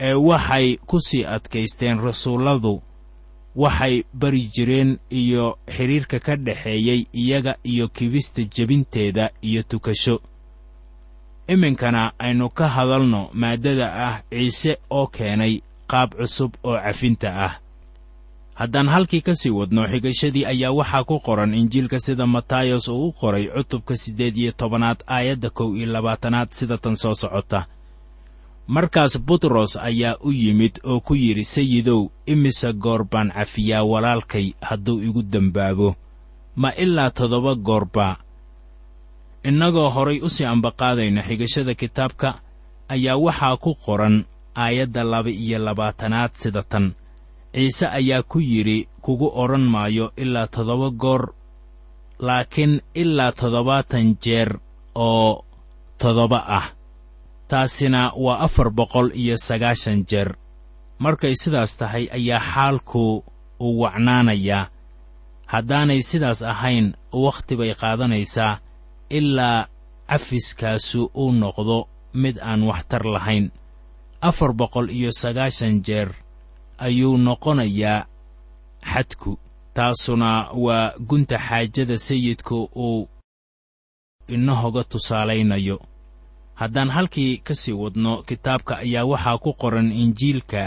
ee 0.00 0.14
waxay 0.14 0.76
ku 0.86 1.00
sii 1.00 1.24
adkaysteen 1.26 1.98
rasuulladu 2.00 2.82
waxay 3.56 4.04
bari 4.12 4.42
jireen 4.54 4.98
iyo 5.10 5.58
xidhiirka 5.74 6.18
ka 6.20 6.36
dhexeeyey 6.36 7.06
iyaga 7.12 7.56
iyo 7.64 7.88
kibista 7.88 8.42
jebinteeda 8.54 9.30
iyo 9.42 9.62
tukasho. 9.62 10.20
Iminkana 11.48 12.12
aynu 12.18 12.48
ka 12.50 12.68
hadalno 12.68 13.30
maaddada 13.32 13.86
ah 14.08 14.16
ciise 14.30 14.78
oo 14.90 15.06
keenay 15.06 15.62
qaab 15.90 16.10
cusub 16.18 16.52
oo 16.64 16.76
cafinta 16.84 17.30
ah. 17.46 17.54
Haddaan 18.54 18.88
halkii 18.88 19.20
ka 19.20 19.34
sii 19.34 19.50
wadno 19.50 19.86
xigashadii 19.88 20.44
ayaa 20.44 20.72
waxaa 20.72 21.04
ku 21.04 21.20
qoran 21.20 21.54
injiilka 21.54 22.00
sida 22.00 22.26
matayos 22.26 22.88
uu 22.88 23.08
u 23.08 23.12
qoray 23.12 23.46
cutubka 23.54 23.96
siddeed 23.96 24.36
iyo 24.36 24.52
tobanaad 24.52 25.04
aayadda 25.06 25.50
kow 25.50 25.76
iyo 25.76 25.86
labaatanaad 25.86 26.50
sida 26.50 26.78
tan 26.78 26.96
soo 26.96 27.14
socota 27.14 27.66
markaas 28.66 29.18
butros 29.26 29.76
ayaa 29.76 30.16
u 30.20 30.30
yimid 30.32 30.80
oo 30.84 31.00
ku 31.00 31.14
yidhi 31.14 31.44
sayidow 31.44 32.10
imise 32.26 32.72
goor 32.72 33.04
baan 33.04 33.30
cafiyaa 33.30 33.84
walaalkay 33.84 34.52
hadduu 34.60 35.02
igu 35.02 35.22
dembaabo 35.22 35.94
ma 36.56 36.70
ilaa 36.84 37.10
toddoba 37.10 37.54
goorbaa 37.54 38.16
innagoo 39.48 39.90
horay 39.90 40.18
u 40.20 40.28
sii 40.28 40.44
ambaqaadayna 40.44 41.22
xigashada 41.28 41.74
kitaabka 41.74 42.28
ayaa 42.88 43.16
waxaa 43.16 43.56
ku 43.56 43.74
qoran 43.84 44.24
aayadda 44.56 45.04
laba 45.04 45.30
iyo 45.30 45.58
labaatanaad 45.58 46.32
sida 46.32 46.62
tan. 46.62 46.94
Ciise 47.54 47.86
ayaa 47.88 48.22
ku 48.22 48.38
yidhi 48.40 48.88
kugu 49.00 49.28
odhan 49.42 49.64
maayo 49.74 50.12
ilaa 50.16 50.46
toddoba 50.46 50.90
goor 50.90 51.22
laakiin 52.18 52.80
ilaa 52.94 53.32
toddobaatan 53.32 54.16
jeer 54.24 54.58
oo 54.94 55.44
toddoba 55.98 56.38
ah 56.58 56.75
taasina 57.48 58.12
waa 58.16 58.38
afar 58.46 58.70
boqol 58.70 59.12
iyo 59.14 59.36
sagaashan 59.38 60.04
jeer. 60.06 60.34
Markay 60.98 61.34
sidaas 61.34 61.76
tahay 61.78 62.08
ayaa 62.12 62.40
xaalku 62.40 63.24
uu 63.60 63.80
wacnaanayaa. 63.82 64.70
Haddaanay 65.46 66.02
sidaas 66.02 66.42
ahayn 66.42 66.94
wakhti 67.12 67.56
bay 67.56 67.74
qaadanaysaa 67.74 68.58
ilaa 69.10 69.68
cafiskaasu 70.10 71.10
uu 71.14 71.32
noqdo 71.32 71.88
mid 72.14 72.36
aan 72.38 72.62
waxtar 72.62 73.04
lahayn. 73.06 73.50
Afar 74.20 74.52
boqol 74.52 74.90
iyo 74.90 75.10
sagaashan 75.12 75.82
jeer 75.86 76.10
ayuu 76.78 77.16
noqonayaa 77.16 78.06
xadku 78.92 79.38
taasuna 79.74 80.50
waa 80.64 80.92
gunta 81.08 81.38
xaajada 81.38 81.98
sayidku 81.98 82.70
uu 82.76 83.08
inahoga 84.28 84.84
tusaalaynayo 84.84 85.76
haddaan 86.60 86.90
halkii 86.96 87.32
ka 87.46 87.54
sii 87.54 87.72
wadno 87.82 88.12
kitaabka 88.28 88.74
ayaa 88.84 89.04
waxaa 89.12 89.38
ku 89.44 89.50
qoran 89.60 89.92
injiilka 90.02 90.62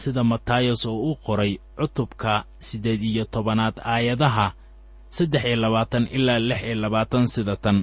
sida 0.00 0.22
matayos 0.24 0.82
oo 0.86 0.98
u 1.10 1.16
qoray 1.26 1.52
cutubka 1.78 2.44
siddeed 2.66 3.02
iyo 3.02 3.24
tobanaad 3.24 3.76
aayadaha 3.92 4.46
saddex 5.16 5.44
iyo 5.44 5.56
labaatan 5.64 6.04
ilaa 6.16 6.38
lix 6.48 6.60
iyo 6.66 6.74
labaatan 6.74 7.26
sida 7.34 7.56
tan. 7.56 7.78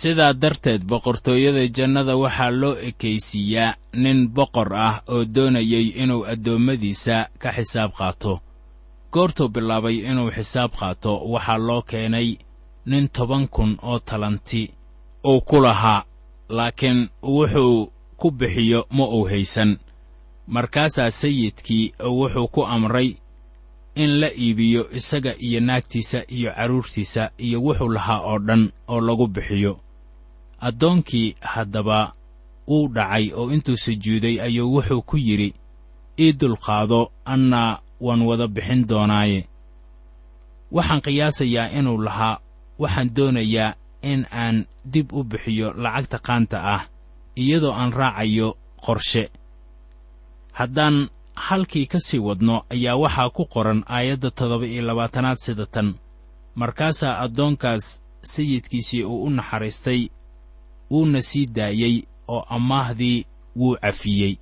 Sidaa 0.00 0.32
darteed 0.42 0.82
boqortooyada 0.90 1.62
jannada 1.76 2.14
waxaa 2.16 2.50
loo 2.60 2.74
ekaysiiyaa 2.88 3.76
nin 4.02 4.18
boqor 4.36 4.70
ah 4.86 4.96
oo 5.14 5.24
doonayay 5.34 5.86
inuu 6.02 6.22
addoommadiisa 6.32 7.16
ka 7.42 7.48
xisaab 7.56 7.90
qaato. 7.98 8.32
Goortuu 9.12 9.48
bilaabay 9.54 9.96
inuu 10.10 10.30
xisaab 10.36 10.70
qaato 10.80 11.12
waxaa 11.32 11.58
loo 11.68 11.82
keenay 11.90 12.28
nin 12.90 13.08
toban 13.16 13.44
kun 13.54 13.78
oo 13.82 13.98
talanti 14.08 14.62
uu 15.30 15.40
ku 15.48 15.56
lahaa 15.62 16.02
laakiin 16.48 17.08
wuxuu 17.22 17.92
ku 18.16 18.30
bixiyo 18.30 18.86
ma 18.90 19.04
uu 19.08 19.24
haysan. 19.28 19.78
Markaasaa 20.46 21.10
sayidkii 21.10 21.92
wuxuu 22.00 22.48
ku 22.48 22.66
amray 22.66 23.16
in 23.94 24.10
la 24.20 24.28
iibiyo 24.34 24.90
isaga 24.92 25.34
iyo 25.38 25.60
naagtiisa 25.60 26.24
iyo 26.28 26.52
carruurtiisa 26.52 27.30
iyo 27.38 27.62
wuxuu 27.62 27.88
lahaa 27.88 28.20
oo 28.20 28.38
dhan 28.38 28.72
oo 28.88 29.00
lagu 29.00 29.26
bixiyo. 29.26 29.80
Addoonkii 30.60 31.36
haddaba 31.40 32.12
wuu 32.68 32.88
dhacay 32.88 33.32
oo 33.32 33.50
intuu 33.52 33.76
sujuuday 33.76 34.40
ayuu 34.42 34.74
wuxuu 34.74 35.02
ku 35.02 35.16
yidhi 35.16 35.54
ii 36.20 36.32
dulqaado 36.32 37.12
anna 37.24 37.78
waan 38.00 38.22
wada 38.22 38.48
bixin 38.48 38.86
doonaaye. 38.86 39.48
Waxaan 40.72 41.00
qiyaasayaa 41.00 41.68
inuu 41.78 41.98
lahaa 41.98 42.38
waxaan 42.78 43.14
doonayaa 43.16 43.74
in 44.12 44.26
aan 44.42 44.56
dib 44.92 45.12
u 45.12 45.24
bixiyo 45.30 45.68
lacagta 45.82 46.18
qaanta 46.26 46.58
ah 46.74 46.82
iyadoo 47.42 47.72
aan 47.80 47.92
raacayo 47.92 48.48
qorshe. 48.84 49.24
Haddaan 50.58 50.96
halkii 51.46 51.86
ka 51.92 51.98
sii 52.06 52.18
wadno 52.26 52.56
ayaa 52.74 52.96
waxaa 53.02 53.30
ku 53.36 53.42
qoran 53.54 53.80
aayadda 53.96 54.30
toddoba 54.30 54.66
iyo 54.66 54.82
labaatanaad 54.88 55.38
sida 55.44 55.66
tan. 55.66 55.88
Markaasaa 56.54 57.18
addoonkaas 57.24 58.02
sayidkiisii 58.22 59.04
uu 59.04 59.24
u 59.26 59.30
naxariistay 59.30 60.00
wuuna 60.90 61.20
sii 61.22 61.46
daayey 61.46 61.96
oo 62.28 62.42
amaahdii 62.56 63.26
wuu 63.56 63.76
cafiyey 63.82 64.34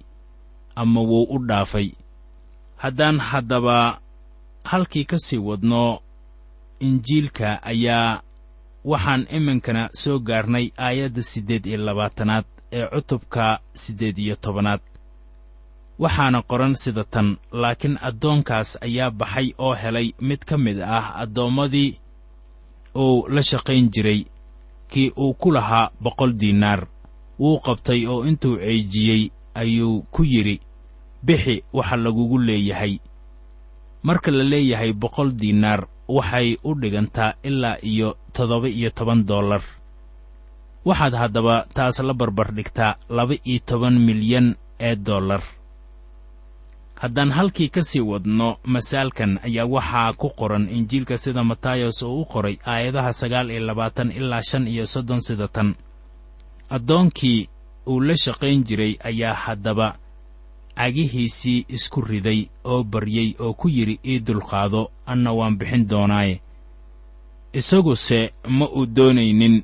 ama 0.74 1.00
wuu 1.00 1.26
u 1.34 1.38
dhaafay. 1.48 1.88
Haddaan 2.76 3.18
haddaba 3.20 4.00
halkii 4.64 5.04
ka 5.04 5.18
sii 5.18 5.38
wadno 5.48 6.00
injiilka 6.80 7.62
ayaa 7.62 8.22
waxaan 8.84 9.26
iminkana 9.36 9.90
soo 10.02 10.18
gaarnay 10.18 10.66
aayadda 10.86 11.22
siddeed 11.22 11.66
iyo 11.66 11.78
labaatanaad 11.86 12.44
ee 12.72 12.86
cutubka 12.86 13.60
siddeed 13.74 14.18
iyo 14.18 14.36
tobanaad. 14.36 14.80
Waxaana 15.98 16.42
qoran 16.50 16.74
sida 16.82 17.04
tan 17.04 17.28
laakiin 17.52 17.98
addoonkaas 18.08 18.70
ayaa 18.86 19.10
baxay 19.10 19.48
oo 19.58 19.74
helay 19.82 20.08
mid 20.28 20.40
ka 20.48 20.56
mid 20.58 20.78
ah 20.82 21.06
addoommadii 21.22 21.90
uu 23.04 23.28
la 23.34 23.42
shaqayn 23.42 23.90
jiray 23.94 24.20
kii 24.90 25.12
uu 25.16 25.34
ku 25.34 25.50
lahaa 25.52 25.90
boqol 26.00 26.32
diinaar. 26.40 26.86
Wuu 27.38 27.58
qabtay 27.66 28.06
oo 28.06 28.24
intuu 28.28 28.56
ceejiyey 28.58 29.22
ayuu 29.54 30.02
ku 30.10 30.22
yidhi 30.24 30.60
bixi 31.22 31.64
waxa 31.72 31.96
lagugu 31.96 32.38
leeyahay. 32.38 32.98
Marka 34.02 34.30
la 34.30 34.44
leeyahay 34.44 34.92
boqol 34.92 35.30
diinaar 35.40 35.86
waxay 36.16 36.48
u 36.68 36.74
dhigantaa 36.80 37.34
ilaa 37.48 37.76
iyo 37.92 38.08
toddoba 38.34 38.68
iyo 38.68 38.90
toban 38.98 39.20
dollar. 39.30 39.62
Waxaad 40.88 41.14
haddaba 41.20 41.66
taas 41.74 41.98
la 42.08 42.14
barbar 42.14 42.48
dhigtaa 42.56 42.96
laba 43.16 43.34
iyo 43.50 43.60
toban 43.70 43.96
milyan 44.06 44.48
ee 44.80 44.96
dollar. 44.96 45.42
Haddaan 47.02 47.30
halkii 47.32 47.68
ka 47.74 47.82
sii 47.82 48.00
wadno 48.10 48.48
masaalkan 48.64 49.38
ayaa 49.46 49.66
waxaa 49.74 50.12
ku 50.20 50.28
qoran 50.38 50.68
injiilka 50.76 51.18
sida 51.18 51.42
matayos 51.44 52.02
oo 52.02 52.20
u 52.20 52.24
qoray 52.32 52.56
aayadaha 52.66 53.12
sagaal 53.12 53.50
iyo 53.50 53.60
labaatan 53.68 54.10
ilaa 54.18 54.42
shan 54.48 54.68
iyo 54.68 54.86
soddon 54.86 55.20
sida 55.26 55.48
tan. 55.48 55.74
Addoonkii 56.70 57.48
uu 57.86 58.00
la 58.00 58.14
shaqayn 58.16 58.62
jiray 58.64 58.94
ayaa 59.10 59.34
haddaba 59.44 59.88
cagihiisii 60.76 61.66
isku 61.68 62.00
riday 62.00 62.40
oo 62.64 62.82
baryey 62.84 63.34
oo 63.44 63.52
ku 63.54 63.68
yidhi 63.68 63.98
ii 64.06 64.18
dulqaado 64.26 64.90
anna 65.12 65.30
waan 65.38 65.54
bixin 65.58 65.84
doonaaye 65.90 66.34
isaguse 67.58 68.20
ma 68.58 68.66
uu 68.78 68.86
doonaynin 68.96 69.56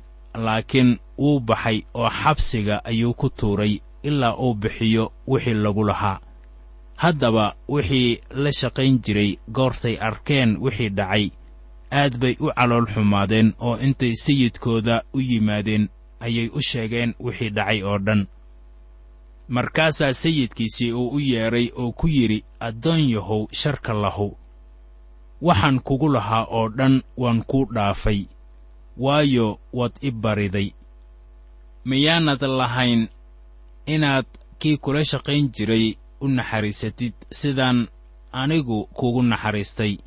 laakiin 0.45 0.89
wuu 1.17 1.39
baxay 1.39 1.77
oo 1.93 2.09
xabsiga 2.21 2.75
ayuu 2.89 3.13
ku 3.13 3.27
tuuray 3.29 3.73
ilaa 4.03 4.35
uu 4.43 4.53
bixiyo 4.61 5.11
wixii 5.27 5.53
lagu 5.63 5.83
lahaa. 5.83 6.19
Haddaba 6.95 7.55
wixii 7.67 8.19
la 8.43 8.51
shaqayn 8.59 8.99
jiray 9.03 9.31
goortay 9.55 9.95
arkeen 10.07 10.57
wixii 10.63 10.89
dhacay 10.97 11.25
aad 11.91 12.13
bay 12.21 12.35
u 12.39 12.47
calool 12.57 12.85
xumaadeen 12.93 13.53
oo 13.59 13.77
intay 13.85 14.13
sayidkooda 14.15 15.03
u 15.13 15.19
yimaadeen 15.29 15.89
ayay 16.19 16.47
u 16.53 16.61
sheegeen 16.61 17.13
wixii 17.19 17.49
dhacay 17.49 17.83
oo 17.83 17.97
dhan. 18.05 18.27
Markaasaa 19.47 20.13
sayidkiisii 20.13 20.91
uu 20.93 21.09
u 21.15 21.19
yeedhay 21.19 21.67
oo 21.75 21.91
ku 21.91 22.07
yidhi 22.07 22.43
addoon 22.59 23.09
yahow 23.09 23.47
sharka 23.51 23.93
lahu 23.93 24.37
waxaan 25.41 25.79
kugu 25.79 26.07
lahaa 26.09 26.45
oo 26.57 26.69
dhan 26.69 27.01
waan 27.17 27.43
kuu 27.43 27.65
dhaafay. 27.75 28.25
Waayo 28.97 29.59
waad 29.73 29.91
i 30.01 30.11
bariday. 30.11 30.71
Miyaanad 31.85 32.41
lahayn 32.41 33.07
inaad 33.85 34.25
kii 34.59 34.77
kula 34.77 35.05
shaqayn 35.05 35.49
jiray 35.55 35.95
u 36.21 36.27
naxariisatid 36.27 37.13
sidaan 37.31 37.87
anigu 38.31 38.85
kugu 38.97 39.21
naxariistay. 39.23 39.97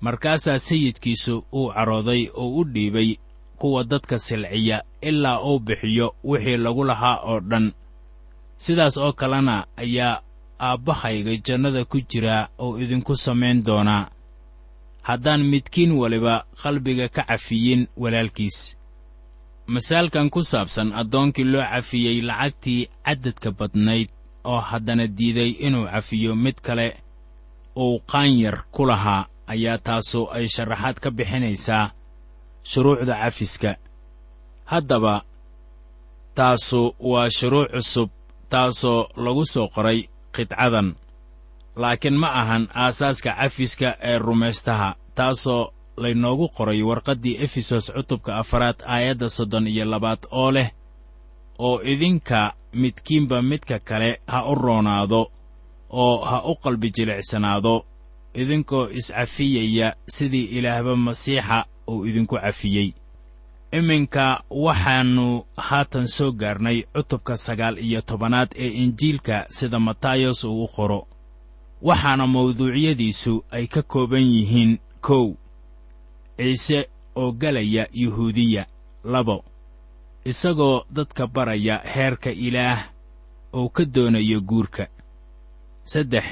Markaasaa 0.00 0.58
sayidkiisu 0.58 1.44
uu 1.52 1.68
carooday 1.74 2.28
oo 2.34 2.48
u 2.60 2.64
dhiibay 2.64 3.16
kuwa 3.58 3.84
dadka 3.84 4.18
silciya 4.18 4.82
ilaa 5.00 5.40
uu 5.42 5.58
bixiyo 5.58 6.14
wixii 6.24 6.56
lagu 6.56 6.84
lahaa 6.84 7.16
oo 7.24 7.40
dhan. 7.40 7.72
Sidaas 8.56 8.96
oo 8.96 9.12
kalena 9.12 9.66
ayaa 9.76 10.20
aabbahayga 10.60 11.36
jannada 11.36 11.84
ku 11.84 12.00
jiraa 12.00 12.48
oo 12.58 12.78
idinku 12.78 13.16
samayn 13.16 13.64
doonaa 13.64 14.08
haddaan 15.08 15.42
midkiin 15.52 15.92
waliba 16.00 16.34
qalbiga 16.62 17.06
ka 17.08 17.22
cafiyin 17.30 17.82
walaalkiis. 18.02 18.58
Masaalkan 19.66 20.30
ku 20.30 20.40
saabsan 20.42 20.90
addoonkii 21.00 21.44
loo 21.52 21.62
cafiyey 21.72 22.18
lacagtii 22.28 22.88
caddadka 23.06 23.50
badnayd 23.58 24.08
oo 24.44 24.60
haddana 24.70 25.06
diiday 25.06 25.50
inuu 25.66 25.86
cafiyo 25.94 26.32
mid 26.44 26.56
kale 26.66 26.86
uu 27.76 27.98
qaanyar 28.10 28.56
ku 28.74 28.82
lahaa 28.90 29.28
ayaa 29.52 29.78
taasu 29.78 30.20
ay 30.36 30.46
sharaxaad 30.54 30.96
ka 31.02 31.10
bixinaysaa 31.10 31.90
shuruucda 32.70 33.14
cafiska. 33.22 33.70
Haddaba 34.72 35.14
taasu 36.34 36.94
waa 37.10 37.30
shuruuc 37.30 37.70
cusub 37.74 38.10
taasoo 38.50 39.08
lagu 39.24 39.44
soo 39.52 39.68
qoray 39.74 40.08
qidcadan 40.34 40.88
laakiin 41.76 42.16
ma 42.22 42.28
ahan 42.40 42.68
aasaaska 42.74 43.30
cafiska 43.40 43.88
ee 44.02 44.18
rumaystaha 44.18 44.88
taasoo 45.14 45.72
laynoogu 45.96 46.48
qoray 46.56 46.82
warqaddii 46.82 47.36
efesos 47.44 47.92
cutubka 47.96 48.36
afaraad 48.42 48.78
aayadda 48.94 49.28
soddon 49.36 49.66
iyo 49.66 49.84
labaad 49.84 50.18
oo 50.30 50.50
leh 50.56 50.70
oo 51.58 51.80
idinka 51.92 52.40
midkiinba 52.72 53.42
midka 53.42 53.78
kale 53.88 54.20
ha 54.26 54.38
u 54.50 54.54
roonaado 54.54 55.20
oo 55.90 56.24
ha 56.24 56.42
u 56.44 56.54
qalbi 56.62 56.90
jilicsanaado. 56.96 57.74
Idinkoo 58.42 58.88
iscafiyaya 58.98 59.88
sidii 60.08 60.44
ilaahba 60.58 60.96
masiixa 60.96 61.64
uu 61.88 62.04
idinku 62.08 62.36
cafiyey. 62.36 62.92
Iminka 63.72 64.42
waxaannu 64.50 65.46
haatan 65.56 66.06
soo 66.08 66.32
gaarnay 66.32 66.82
cutubka 66.94 67.36
sagaal 67.36 67.78
iyo 67.78 68.00
tobanaad 68.02 68.48
ee 68.56 68.68
injiilka 68.68 69.46
sida 69.50 69.78
matayos 69.80 70.44
uu 70.44 70.64
u 70.64 70.68
qoro 70.68 71.06
waxaana 71.82 72.26
mawduucyadiisu 72.26 73.44
ay 73.50 73.66
ka 73.66 73.82
kooban 73.82 74.22
yihiin 74.34 74.78
kow 75.00 75.34
ciise 76.36 76.88
oo 77.16 77.32
galaya 77.32 77.88
yuhuudiya 77.92 78.66
labo 79.04 79.44
isagoo 80.24 80.84
dadka 80.90 81.26
baraya 81.26 81.78
heerka 81.78 82.30
ilaah 82.30 82.90
oo 83.52 83.68
ka 83.68 83.84
doonayo 83.84 84.40
guurka 84.40 84.88
saddex 85.84 86.24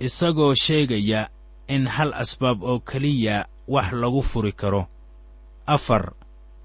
isagoo 0.00 0.54
sheegaya 0.54 1.28
in 1.68 1.86
hal 1.86 2.14
asbaab 2.14 2.62
oo 2.62 2.78
keliya 2.80 3.46
wax 3.68 3.92
lagu 3.92 4.22
furi 4.22 4.52
karo 4.52 4.86
afar 5.66 6.12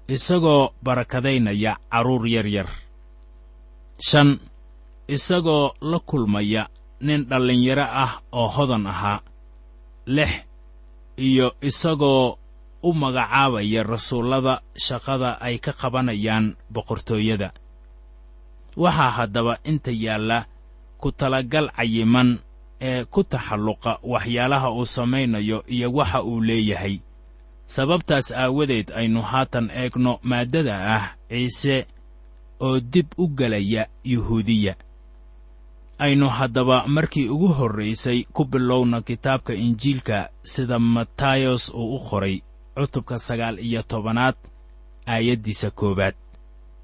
isagoo 0.08 0.70
barakadaynaya 0.82 1.76
carruur 1.90 2.26
yar 2.28 2.46
yar 2.46 2.68
shan 4.00 4.38
isagoo 5.08 5.72
la 5.80 5.98
kulmaya 5.98 6.68
nin 7.00 7.24
dhallinyaro 7.30 7.82
ah 8.04 8.12
oo 8.32 8.48
hodan 8.48 8.86
ahaa 8.86 9.20
lix 10.06 10.32
iyo 11.16 11.54
isagoo 11.60 12.38
u 12.82 12.92
magacaabaya 12.94 13.82
rasuullada 13.82 14.62
shaqada 14.86 15.40
ay 15.40 15.58
ka 15.58 15.72
qabanayaan 15.72 16.56
boqortooyada. 16.70 17.50
Waxaa 18.76 19.10
haddaba 19.10 19.58
inta 19.70 19.90
yaalla 19.90 20.46
ku 21.00 21.10
talagal 21.12 21.66
cayiman 21.76 22.38
ee 22.80 23.04
ku 23.04 23.24
taxalluqa 23.24 23.98
waxyaalaha 24.02 24.70
uu 24.78 24.86
samaynayo 24.86 25.58
iyo 25.66 25.88
waxa 25.92 26.22
uu 26.22 26.40
leeyahay. 26.40 26.96
Sababtaas 27.66 28.30
aawadeed 28.32 28.88
aynu 28.94 29.22
haatan 29.22 29.70
eegno 29.70 30.12
maaddada 30.22 30.74
ah 30.96 31.04
ciise 31.28 31.86
oo 32.60 32.80
dib 32.80 33.06
u 33.18 33.28
gelaya 33.38 33.86
yuhuudiya 34.04 34.74
aynu 35.98 36.28
haddaba 36.28 36.86
markii 36.86 37.28
ugu 37.28 37.48
horraysay 37.48 38.24
ku 38.32 38.44
bilowna 38.44 39.00
kitaabka 39.02 39.54
injiilka 39.54 40.30
sida 40.42 40.78
matayos 40.78 41.64
uu 41.74 41.96
u 41.96 41.98
qoray 42.08 42.36
cutubka 42.76 43.18
sagaal 43.18 43.58
iyo 43.58 43.82
tobanaad 43.82 44.36
aayaddiisa 45.06 45.70
koowaad 45.70 46.14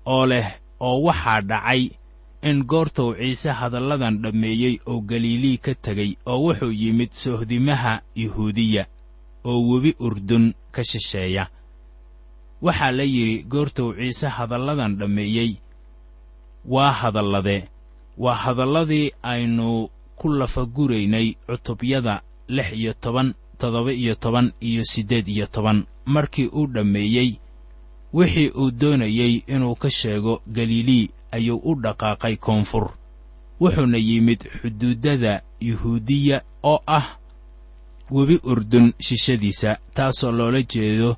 oo 0.07 0.27
leh 0.27 0.49
oo 0.81 1.03
waxaa 1.07 1.41
dhacay 1.41 1.83
in 2.43 2.65
goortuu 2.71 3.15
ciise 3.15 3.51
hadalladan 3.61 4.19
dhammeeyey 4.23 4.75
oo 4.87 5.01
galiilii 5.01 5.59
ka 5.65 5.75
tegey 5.75 6.11
oo 6.27 6.39
wuxuu 6.45 6.73
yimid 6.83 7.13
sohdimaha 7.13 7.93
yuhuudiya 8.23 8.87
oo 9.45 9.61
webi 9.69 9.95
urdun 9.99 10.55
ka 10.75 10.85
shisheeya. 10.85 11.45
Waxaa 12.63 12.91
la 12.91 13.03
yidhi 13.03 13.45
goortuu 13.53 13.95
ciise 13.95 14.29
hadalladan 14.37 14.97
dhammeeyey 14.99 15.51
waa 16.65 16.93
hadalladee 17.01 17.69
waa 18.19 18.35
hadalladii 18.35 19.13
aynu 19.23 19.89
ku 20.17 20.29
lafaguraynay 20.29 21.35
cutubyada 21.47 22.23
lix 22.49 22.73
iyo 22.73 22.93
toban 22.95 23.35
toddoba 23.59 23.93
iyo 23.93 24.15
toban 24.15 24.53
iyo 24.61 24.85
siddeed 24.85 25.29
iyo 25.29 25.47
toban. 25.47 25.85
Markii 26.07 26.47
uu 26.53 26.67
dhammeeyey 26.67 27.39
wixii 28.13 28.49
uu 28.51 28.71
doonayey 28.71 29.43
inuu 29.47 29.75
ka 29.75 29.91
sheego 29.91 30.43
galilii 30.47 31.11
ayuu 31.33 31.61
u 31.65 31.75
dhaqaaqay 31.75 32.37
koonfur. 32.37 32.91
Wuxuuna 33.61 33.99
yimid 33.99 34.41
xuduuddada 34.61 35.43
yuhuudiya 35.61 36.43
oo 36.63 36.81
ah 36.87 37.17
webi 38.11 38.41
urdun 38.45 38.93
shishadiisa 39.01 39.79
taasoo 39.95 40.33
loola 40.33 40.63
jeedo 40.63 41.17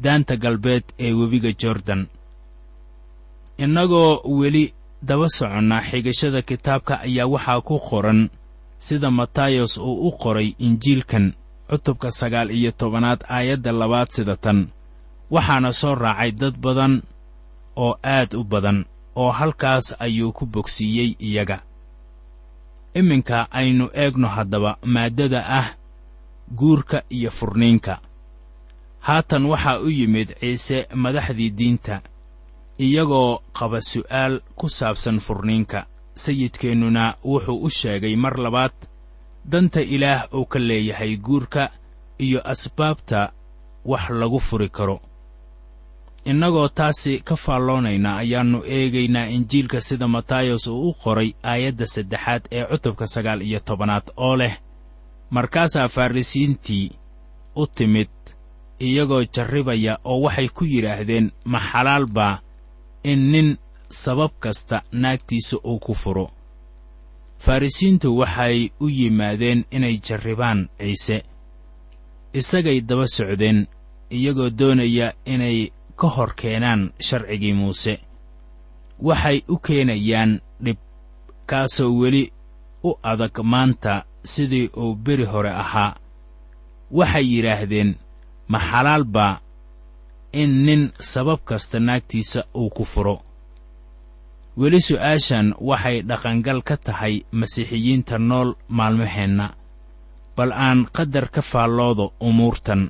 daanta 0.00 0.36
galbeed 0.36 0.84
ee 0.98 1.12
webiga 1.12 1.52
jordan. 1.52 2.06
Innagoo 3.58 4.20
weli 4.38 4.74
daba 5.02 5.26
soconnaa 5.28 5.82
xigashada 5.90 6.40
kitaabka 6.48 6.94
ayaa 7.06 7.26
waxaa 7.34 7.60
ku 7.68 7.76
qoran 7.88 8.20
sida 8.86 9.10
matayos 9.10 9.78
uu 9.78 10.08
u 10.08 10.10
qoray 10.22 10.48
injiilkan 10.66 11.26
cutubka 11.70 12.08
sagaal 12.10 12.50
iyo 12.58 12.70
tobanaad 12.80 13.20
aayadda 13.36 13.72
labaad 13.80 14.08
sida 14.16 14.36
tan. 14.36 14.58
Waxaana 15.34 15.70
soo 15.80 15.94
raacay 15.94 16.32
dad 16.40 16.54
badan 16.64 17.02
oo 17.76 17.94
aad 18.16 18.30
u 18.34 18.44
badan 18.44 18.78
oo 19.16 19.30
halkaas 19.38 19.86
ayuu 20.04 20.32
ku 20.32 20.44
bogsiiyey 20.46 21.10
iyaga. 21.28 21.58
Iminka 22.94 23.38
aynu 23.50 23.86
eegno 24.02 24.28
haddaba 24.28 24.76
maaddada 24.94 25.40
ah 25.60 25.68
guurka 26.58 27.02
iyo 27.16 27.30
furniinka. 27.30 27.94
Haatan 29.00 29.44
waxaa 29.46 29.78
u 29.80 29.88
yimid 29.98 30.28
ciise 30.40 30.86
madaxdii 30.94 31.50
diinta 31.58 32.00
iyagoo 32.78 33.38
qaba 33.58 33.80
su'aal 33.80 34.40
ku 34.56 34.68
saabsan 34.68 35.20
furniinka. 35.20 35.86
Sayidkeennuna 36.14 37.14
wuxuu 37.24 37.62
u 37.66 37.70
sheegay 37.70 38.16
mar 38.16 38.36
labaad 38.38 38.72
danta 39.50 39.80
ilaah 39.80 40.28
uu 40.34 40.44
ka 40.46 40.58
leeyahay 40.58 41.16
guurka 41.16 41.70
iyo 42.18 42.40
asbaabta 42.48 43.32
wax 43.84 44.10
lagu 44.10 44.40
furi 44.40 44.68
karo. 44.68 45.00
Innagoo 46.24 46.68
taasi 46.68 47.20
ka 47.24 47.36
faalloonayna 47.36 48.16
ayaannu 48.16 48.62
eegaynaa 48.66 49.26
injiilka 49.26 49.80
sida 49.80 50.08
matayos 50.08 50.66
uu 50.66 50.88
u 50.88 50.94
qoray 51.02 51.32
aayadda 51.42 51.86
saddexaad 51.86 52.42
ee 52.52 52.64
cutubka 52.64 53.06
sagaal 53.06 53.42
iyo 53.42 53.60
tobanaad 53.60 54.06
oo 54.16 54.36
leh 54.36 54.54
markaasaa 55.30 55.88
farrisiintii 55.88 56.90
u 57.56 57.66
timid 57.66 58.08
iyagoo 58.80 59.24
jarribaya 59.34 59.98
oo 60.04 60.20
waxay 60.22 60.48
ku 60.48 60.64
yidhaahdeen 60.64 61.30
ma 61.44 61.58
xalaal 61.60 62.06
baa 62.06 62.38
in 63.04 63.30
nin 63.32 63.56
sabab 63.90 64.30
kasta 64.40 64.82
naagtiisa 64.92 65.56
uu 65.64 65.78
ku 65.78 65.94
furo. 65.94 66.30
Farrisiintu 67.38 68.16
waxay 68.18 68.70
u 68.80 68.88
yimaadeen 68.88 69.64
inay 69.70 69.96
jarribaan 70.06 70.68
ciise. 70.78 71.22
Isagay 72.32 72.80
daba 72.80 73.06
socdeen 73.06 73.66
iyagoo 74.10 74.50
doonaya 74.58 75.12
inay 75.26 75.58
ka 75.96 76.08
hor 76.08 76.34
keenaan 76.34 76.92
sharcigii 77.00 77.52
muuse. 77.54 77.94
Waxay 79.06 79.42
u 79.48 79.56
keenayaan 79.58 80.40
dhib 80.64 80.78
kaasoo 81.46 81.92
weli 82.00 82.32
u 82.84 82.90
adag 83.02 83.38
maanta 83.42 84.04
sidii 84.24 84.70
uu 84.76 84.94
beri 84.94 85.24
hore 85.24 85.50
ahaa. 85.50 85.96
Waxay 86.90 87.26
yidhaahdeen 87.32 87.90
ma 88.48 88.58
xalaal 88.58 89.04
baa 89.04 89.40
in 90.32 90.52
nin 90.66 90.82
sabab 91.00 91.40
kasta 91.44 91.80
naagtiisa 91.80 92.44
uu 92.54 92.70
ku 92.70 92.84
furo. 92.84 93.16
Weli 94.56 94.80
su'aashan 94.80 95.54
waxay 95.68 95.98
dhaqangal 96.08 96.60
ka 96.68 96.76
tahay 96.76 97.14
masiixiyiinta 97.32 98.16
nool 98.18 98.50
maalmaheenna 98.68 99.46
bal 100.36 100.52
aan 100.52 100.80
qadar 100.96 101.26
ka 101.34 101.42
faalloodo 101.42 102.12
umuurtan. 102.20 102.82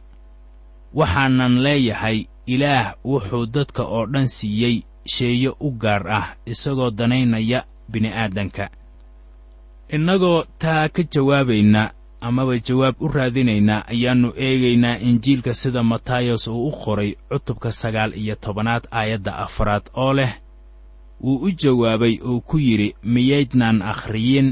Waxaanan 0.98 1.55
leeyahay 1.64 2.18
ilaah 2.46 2.94
wuxuu 3.05 3.46
dadka 3.55 3.83
oo 3.96 4.07
dhan 4.12 4.28
siiyey 4.37 4.76
sheeyo 5.14 5.57
u 5.61 5.68
gaar 5.83 6.05
ah 6.18 6.26
isagoo 6.52 6.90
danaynaya 6.98 7.61
bini'aadanka 7.90 8.64
innagoo 9.96 10.44
taa 10.62 10.88
ka 10.94 11.02
jawaabayna 11.12 11.83
amaba 12.27 12.55
jawaab 12.67 12.95
u 13.05 13.09
raadinayna 13.17 13.77
ayaannu 13.93 14.29
eegaynaa 14.47 14.99
injiilka 15.09 15.53
sida 15.61 15.83
matayos 15.83 16.45
uu 16.49 16.69
u 16.69 16.73
qoray 16.83 17.11
cutubka 17.31 17.73
sagaal 17.81 18.13
iyo 18.23 18.35
tobanaad 18.45 18.85
aayadda 18.99 19.33
afaraad 19.45 19.85
oo 20.03 20.13
leh 20.19 20.33
wuu 21.25 21.39
u 21.47 21.51
jawaabay 21.61 22.15
oo 22.29 22.41
ku 22.49 22.57
yidhi 22.67 22.89
miyaydnaan 23.15 23.83
akhriyin? 23.93 24.49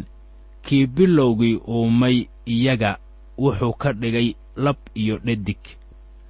Kii 0.63 0.87
bilowgii 0.87 1.57
uumay 1.69 2.17
iyaga 2.47 2.99
wuxuu 3.39 3.73
ka 3.73 3.93
dhigay 3.93 4.29
lab 4.57 4.77
iyo 4.95 5.17
dhadig 5.27 5.63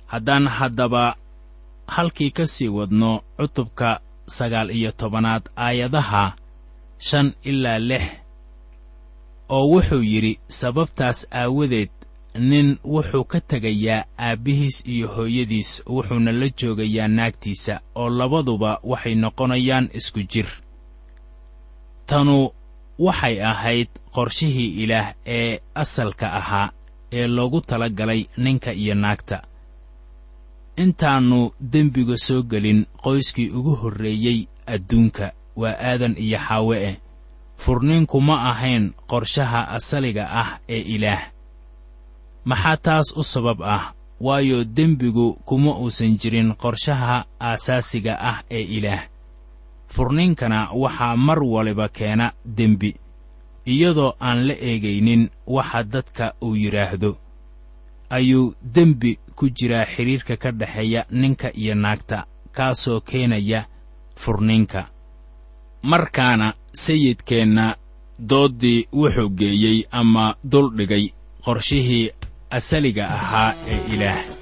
haddaan 0.07 0.47
haddaba 0.49 1.17
halkii 1.87 2.31
ka 2.31 2.47
sii 2.47 2.69
wadno 2.69 3.21
cutubka 3.39 4.01
sagaal 4.27 4.71
iyo 4.71 4.93
tobanaad 4.93 5.43
aayadaha 5.57 6.35
shan 6.99 7.33
ilaa 7.43 7.79
lix 7.79 8.03
oo 9.57 9.65
wuxuu 9.73 10.03
yidhi 10.13 10.33
sababtaas 10.59 11.19
aawadeed 11.41 11.91
nin 12.51 12.69
wuxuu 12.95 13.25
ka 13.33 13.39
tegayaa 13.51 14.05
aabbihiis 14.27 14.77
iyo 14.95 15.07
hooyadiis 15.17 15.71
wuxuuna 15.95 16.33
la 16.41 16.49
joogayaa 16.59 17.09
naagtiisa 17.09 17.75
oo 18.01 18.09
labaduba 18.19 18.71
waxay 18.91 19.15
noqonayaan 19.15 19.87
isku 19.99 20.21
jir. 20.33 20.49
Tanu 22.07 22.37
waxay 23.07 23.37
ahayd 23.51 23.89
qorshihii 24.15 24.71
ilaah 24.83 25.09
ee 25.27 25.59
asalka 25.83 26.27
ahaa 26.41 26.69
ee 27.19 27.27
loogu 27.37 27.61
tala 27.61 27.89
galay 27.99 28.23
ninka 28.45 28.73
iyo 28.83 28.95
naagta. 28.95 29.39
Intaannu 30.77 31.41
dembiga 31.73 32.17
soo 32.27 32.43
gelin 32.51 32.81
qoyskii 33.05 33.51
ugu 33.59 33.75
horreeyey 33.81 34.39
adduunka 34.75 35.27
waa 35.57 35.77
aadan 35.89 36.15
iyo 36.25 36.39
xaawe 36.47 36.77
eh 36.89 36.97
furniinku 37.65 38.21
ma 38.21 38.37
ahayn 38.51 38.85
qorshaha 39.11 39.61
asaliga 39.77 40.25
ah 40.43 40.51
ee 40.69 40.81
ilaah. 40.97 41.23
Maxaa 42.45 42.77
taas 42.77 43.09
u 43.17 43.23
sabab 43.23 43.61
ah? 43.63 43.93
Waayo 44.21 44.65
dembigu 44.65 45.27
kuma 45.49 45.73
uusan 45.81 46.17
jirin 46.21 46.55
qorshaha 46.63 47.25
aasaasiga 47.41 48.15
ah 48.31 48.39
ee 48.51 48.65
ilaah. 48.79 49.03
Furniinkana 49.95 50.69
waxaa 50.83 51.17
mar 51.17 51.41
waliba 51.55 51.89
keena 51.89 52.33
dembi 52.45 52.91
iyadoo 53.67 54.13
aan 54.21 54.39
la 54.49 54.55
eegaynin 54.55 55.29
waxa 55.47 55.83
dadka 55.93 56.35
uu 56.43 56.55
yidhaahdo 56.57 57.17
ayuu 58.11 58.55
dembi 58.75 59.19
ku 59.37 59.51
jiraa 59.51 59.85
xidhiirka 59.95 60.37
ka 60.37 60.51
dhexeeya 60.53 61.05
ninka 61.11 61.49
iyo 61.55 61.75
naagta 61.75 62.25
kaasoo 62.57 63.01
keenaya 63.01 63.67
furniinka. 64.17 64.89
Markaana 65.83 66.55
sayidkeenna 66.73 67.77
dooddii 68.31 68.87
wuxuu 68.93 69.29
geeyey 69.41 69.79
ama 69.91 70.35
duldhigay 70.53 71.05
qorshihii 71.45 72.11
asaliga 72.51 73.05
ahaa 73.17 73.55
ee 73.69 73.81
ilaah 73.95 74.40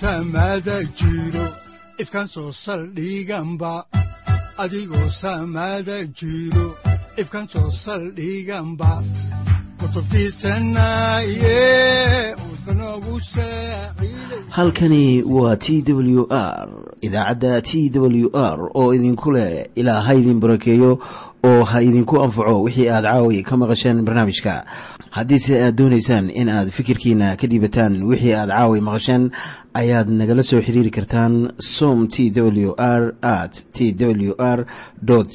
adigoo 0.00 0.24
samada 0.32 0.82
jiro 0.98 1.46
ifkan 1.98 2.26
soo 2.28 2.52
saldhiganba 2.52 3.84
adigoo 4.58 5.10
samada 5.10 6.04
jiro 6.18 6.66
ifkan 7.20 7.46
soo 7.52 7.70
saldhiganba 7.72 9.02
halkani 14.50 15.22
waa 15.22 15.56
t 15.56 15.82
w 15.92 16.26
r 16.30 16.68
idaacadda 17.00 17.60
t 17.62 17.90
w 17.94 18.30
r 18.34 18.70
oo 18.74 18.94
idinku 18.94 19.30
leh 19.32 19.66
ilaa 19.74 20.00
ha 20.00 20.14
idin 20.14 20.40
barakeeyo 20.40 20.98
oo 21.42 21.64
ha 21.64 21.82
idinku 21.82 22.22
anfaco 22.22 22.62
wixii 22.62 22.88
aad 22.88 23.04
caawi 23.04 23.42
ka 23.42 23.56
maqasheen 23.56 24.02
barnaamijka. 24.04 24.64
Haddiise 25.10 25.62
aad 25.64 25.74
doonaysaan 25.76 26.30
in 26.30 26.48
aad 26.48 26.70
fikirkiina 26.70 27.36
ka 27.36 27.46
dhiibataan 27.46 28.02
wixii 28.10 28.34
aad 28.34 28.48
caawi 28.50 28.80
maqasheen 28.80 29.30
ayaad 29.74 30.08
nagala 30.10 30.42
soo 30.42 30.60
xiriiri 30.62 30.90
kartaan 30.90 31.52
som 31.58 32.08
t 32.08 32.30
w 32.34 32.74
r 32.76 33.14
at 33.22 33.62
t 33.72 33.92
w 33.98 34.34
r 34.38 34.66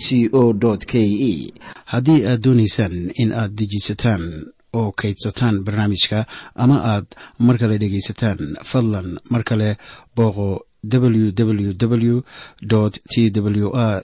c 0.05 0.29
o 0.31 0.53
k 0.91 0.93
e 1.01 1.53
haddii 1.85 2.25
aad 2.27 2.41
doonaysaan 2.45 3.11
in 3.15 3.31
aad 3.33 3.51
dejiisataan 3.57 4.23
oo 4.73 4.91
kaydsataan 4.91 5.63
barnaamijka 5.65 6.25
ama 6.55 6.77
aad 6.93 7.05
mar 7.39 7.57
kale 7.57 7.77
dhegaysataan 7.77 8.39
fadlan 8.63 9.19
mar 9.29 9.43
kale 9.43 9.77
booqo 10.15 10.61
www 10.85 11.73
t 13.09 13.31
w 13.41 13.69
r 13.73 14.03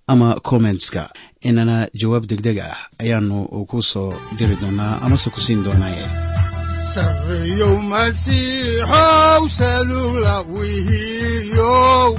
ama 0.11 0.29
kommentska 0.49 1.03
inana 1.47 1.77
jawaab 1.99 2.23
degdeg 2.31 2.57
ah 2.69 2.77
ayaanu 3.01 3.37
ku 3.69 3.77
soo 3.91 4.09
diri 4.37 4.55
doonaa 4.61 4.93
amase 5.05 5.27
ku 5.33 5.39
siin 5.45 5.63
doonaaye 5.65 6.05
sareyow 6.93 7.75
masiixow 7.91 9.43
wihiyow 10.55 12.11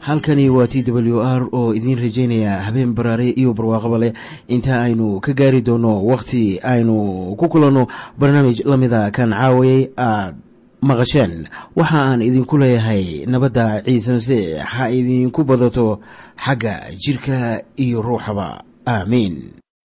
halkani 0.00 0.50
waa 0.50 0.66
t 0.66 0.82
w 0.92 1.22
r 1.22 1.48
oo 1.52 1.74
idiin 1.74 1.98
rajaynaya 1.98 2.62
habeen 2.66 2.94
baraare 2.94 3.30
iyo 3.30 3.54
barwaaqaba 3.54 3.98
leh 3.98 4.12
inta 4.48 4.82
aynu 4.82 5.20
ka 5.20 5.32
gaari 5.32 5.62
doono 5.62 6.02
wakhti 6.04 6.58
aynu 6.62 7.36
ku 7.38 7.48
kulanno 7.48 7.86
barnaamij 8.18 8.62
la 8.64 8.76
mida 8.76 9.10
kan 9.10 9.30
caawayay 9.30 9.90
aad 9.96 10.47
maqasheen. 10.82 11.48
Waxa 11.76 11.98
aan 11.98 12.22
idinku 12.22 12.58
leeyahay 12.58 13.26
nabadda 13.26 13.82
ciise 13.86 14.12
masiix 14.12 14.58
ha 14.62 14.90
idinku 14.90 15.44
badato 15.44 16.00
xagga 16.36 16.90
jidhka 16.96 17.62
iyo 17.76 18.02
ruuxaba. 18.02 18.62
Aamiin 18.86 19.58